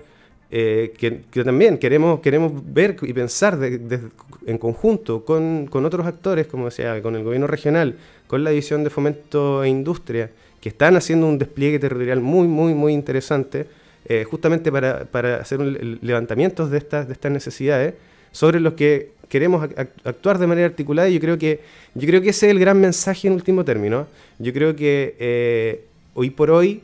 eh, 0.51 0.95
que, 0.97 1.43
también 1.43 1.79
queremos, 1.79 2.21
queremos 2.21 2.53
ver 2.73 2.97
y 3.03 3.13
pensar 3.13 3.59
en 3.63 4.59
conjunto 4.59 5.25
con, 5.25 5.69
otros 5.73 6.07
actores, 6.07 6.47
como 6.47 6.67
decía, 6.67 7.03
con 7.03 7.17
el 7.17 7.25
gobierno 7.25 7.47
regional, 7.47 7.97
con 8.27 8.45
la 8.45 8.51
división 8.51 8.85
de 8.85 8.91
fomento 8.91 9.65
e 9.65 9.69
industria, 9.69 10.31
que 10.61 10.69
están 10.69 10.97
haciendo 10.97 11.27
un 11.27 11.39
despliegue 11.39 11.79
territorial 11.79 12.21
muy, 12.21 12.47
muy, 12.47 12.75
muy 12.75 12.93
interesante, 12.93 13.67
eh, 14.09 14.25
justamente 14.25 14.71
para, 14.71 15.05
para 15.05 15.37
hacer 15.37 15.59
un 15.59 15.99
levantamientos 16.01 16.71
de 16.71 16.79
estas, 16.79 17.09
de 17.09 17.13
estas 17.13 17.33
necesidades 17.33 17.95
sobre 18.31 18.61
los 18.61 18.75
que 18.75 19.11
queremos 19.29 19.69
actuar 20.05 20.39
de 20.39 20.47
manera 20.47 20.67
articulada 20.69 21.09
y 21.09 21.15
yo 21.15 21.21
creo 21.21 21.39
que 21.39 21.61
yo 21.95 22.07
creo 22.07 22.21
que 22.21 22.29
ese 22.29 22.47
es 22.47 22.53
el 22.53 22.59
gran 22.61 22.81
mensaje 22.81 23.27
en 23.27 23.35
último 23.35 23.65
término. 23.65 24.07
Yo 24.39 24.53
creo 24.53 24.77
que 24.77 25.17
eh, 25.19 25.85
hoy 26.15 26.31
por 26.31 26.51
hoy 26.51 26.83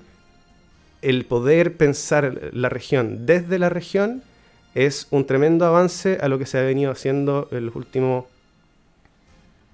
el 1.02 1.26
poder 1.26 1.76
pensar 1.76 2.50
la 2.52 2.68
región 2.68 3.26
desde 3.26 3.58
la 3.58 3.68
región 3.68 4.22
es 4.74 5.06
un 5.10 5.26
tremendo 5.26 5.66
avance 5.66 6.18
a 6.20 6.28
lo 6.28 6.38
que 6.38 6.46
se 6.46 6.58
ha 6.58 6.62
venido 6.62 6.90
haciendo 6.90 7.48
en 7.50 7.66
los 7.66 7.76
últimos 7.76 8.24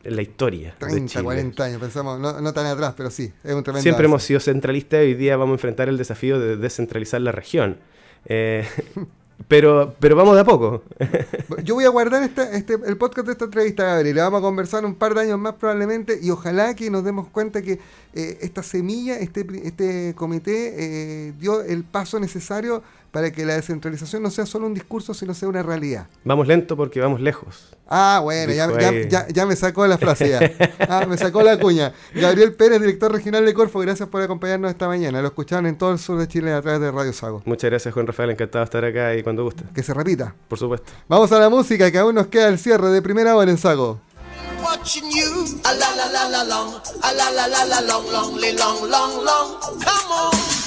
en 0.04 0.16
la 0.16 0.22
historia. 0.22 0.74
30, 0.78 1.22
40 1.22 1.64
años, 1.64 1.80
pensamos, 1.80 2.18
no, 2.18 2.52
tan 2.52 2.66
atrás, 2.66 2.94
pero 2.96 3.10
sí, 3.10 3.32
es 3.44 3.52
un 3.52 3.62
tremendo. 3.62 3.82
Siempre 3.82 4.06
hemos 4.06 4.22
sido 4.22 4.40
centralistas 4.40 5.00
y 5.00 5.08
hoy 5.08 5.14
día 5.14 5.36
vamos 5.36 5.54
a 5.54 5.56
enfrentar 5.56 5.88
el 5.88 5.98
desafío 5.98 6.40
de 6.40 6.56
descentralizar 6.56 7.20
la 7.20 7.32
región. 7.32 7.78
Eh, 8.24 8.66
pero, 9.46 9.94
pero 10.00 10.16
vamos 10.16 10.34
de 10.34 10.40
a 10.40 10.44
poco. 10.44 10.82
Yo 11.62 11.74
voy 11.74 11.84
a 11.84 11.90
guardar 11.90 12.22
este, 12.22 12.56
este, 12.56 12.74
el 12.84 12.96
podcast 12.96 13.26
de 13.26 13.32
esta 13.32 13.44
entrevista, 13.44 13.84
Gabriel. 13.84 14.16
Le 14.16 14.22
vamos 14.22 14.40
a 14.40 14.42
conversar 14.42 14.84
un 14.84 14.96
par 14.96 15.14
de 15.14 15.20
años 15.22 15.38
más 15.38 15.54
probablemente 15.54 16.18
y 16.20 16.30
ojalá 16.30 16.74
que 16.74 16.90
nos 16.90 17.04
demos 17.04 17.28
cuenta 17.28 17.62
que 17.62 17.78
eh, 18.14 18.38
esta 18.40 18.62
semilla, 18.62 19.16
este, 19.18 19.46
este 19.62 20.14
comité 20.16 20.74
eh, 20.76 21.32
dio 21.38 21.62
el 21.62 21.84
paso 21.84 22.18
necesario 22.18 22.82
para 23.10 23.30
que 23.30 23.44
la 23.44 23.54
descentralización 23.54 24.22
no 24.22 24.30
sea 24.30 24.46
solo 24.46 24.66
un 24.66 24.74
discurso, 24.74 25.14
sino 25.14 25.34
sea 25.34 25.48
una 25.48 25.62
realidad. 25.62 26.06
Vamos 26.24 26.46
lento 26.46 26.76
porque 26.76 27.00
vamos 27.00 27.20
lejos. 27.20 27.76
Ah, 27.88 28.20
bueno, 28.22 28.52
ya, 28.52 29.46
me 29.46 29.56
sacó 29.56 29.86
la 29.86 29.96
frase 29.96 30.28
ya. 30.28 30.40
Ah, 30.90 31.04
me 31.06 31.18
sacó 31.18 31.42
la 31.42 31.58
cuña. 31.58 31.92
Gabriel 32.14 32.54
Pérez, 32.54 32.80
director 32.80 33.12
regional 33.12 33.44
de 33.44 33.52
Corfo, 33.52 33.78
gracias 33.80 34.08
por 34.08 34.22
acompañarnos 34.22 34.70
esta 34.70 34.88
mañana. 34.88 35.20
Lo 35.20 35.28
escucharon 35.28 35.66
en 35.66 35.76
todo 35.76 35.92
el 35.92 35.98
sur 35.98 36.18
de 36.18 36.26
Chile 36.28 36.52
a 36.52 36.62
través 36.62 36.80
de 36.80 36.90
Radio 36.90 37.12
Sago. 37.12 37.42
Muchas 37.44 37.70
gracias, 37.70 37.92
Juan 37.92 38.06
Rafael. 38.06 38.30
Encantado 38.30 38.60
de 38.60 38.64
estar 38.64 38.84
acá 38.84 39.14
y 39.14 39.22
cuando 39.22 39.44
guste. 39.44 39.64
Que 39.74 39.82
se 39.82 39.92
repita. 39.92 40.34
Por 40.48 40.58
supuesto. 40.58 40.92
Vamos 41.08 41.30
a 41.32 41.38
la 41.38 41.48
música, 41.48 41.90
que 41.90 41.98
aún 41.98 42.14
nos 42.14 42.28
queda 42.28 42.48
el 42.48 42.58
cierre 42.58 42.88
de 42.88 43.02
primera 43.02 43.36
hora 43.36 43.50
en 43.50 43.58
Sago. 43.58 44.00
Come 49.78 50.10
on. 50.10 50.57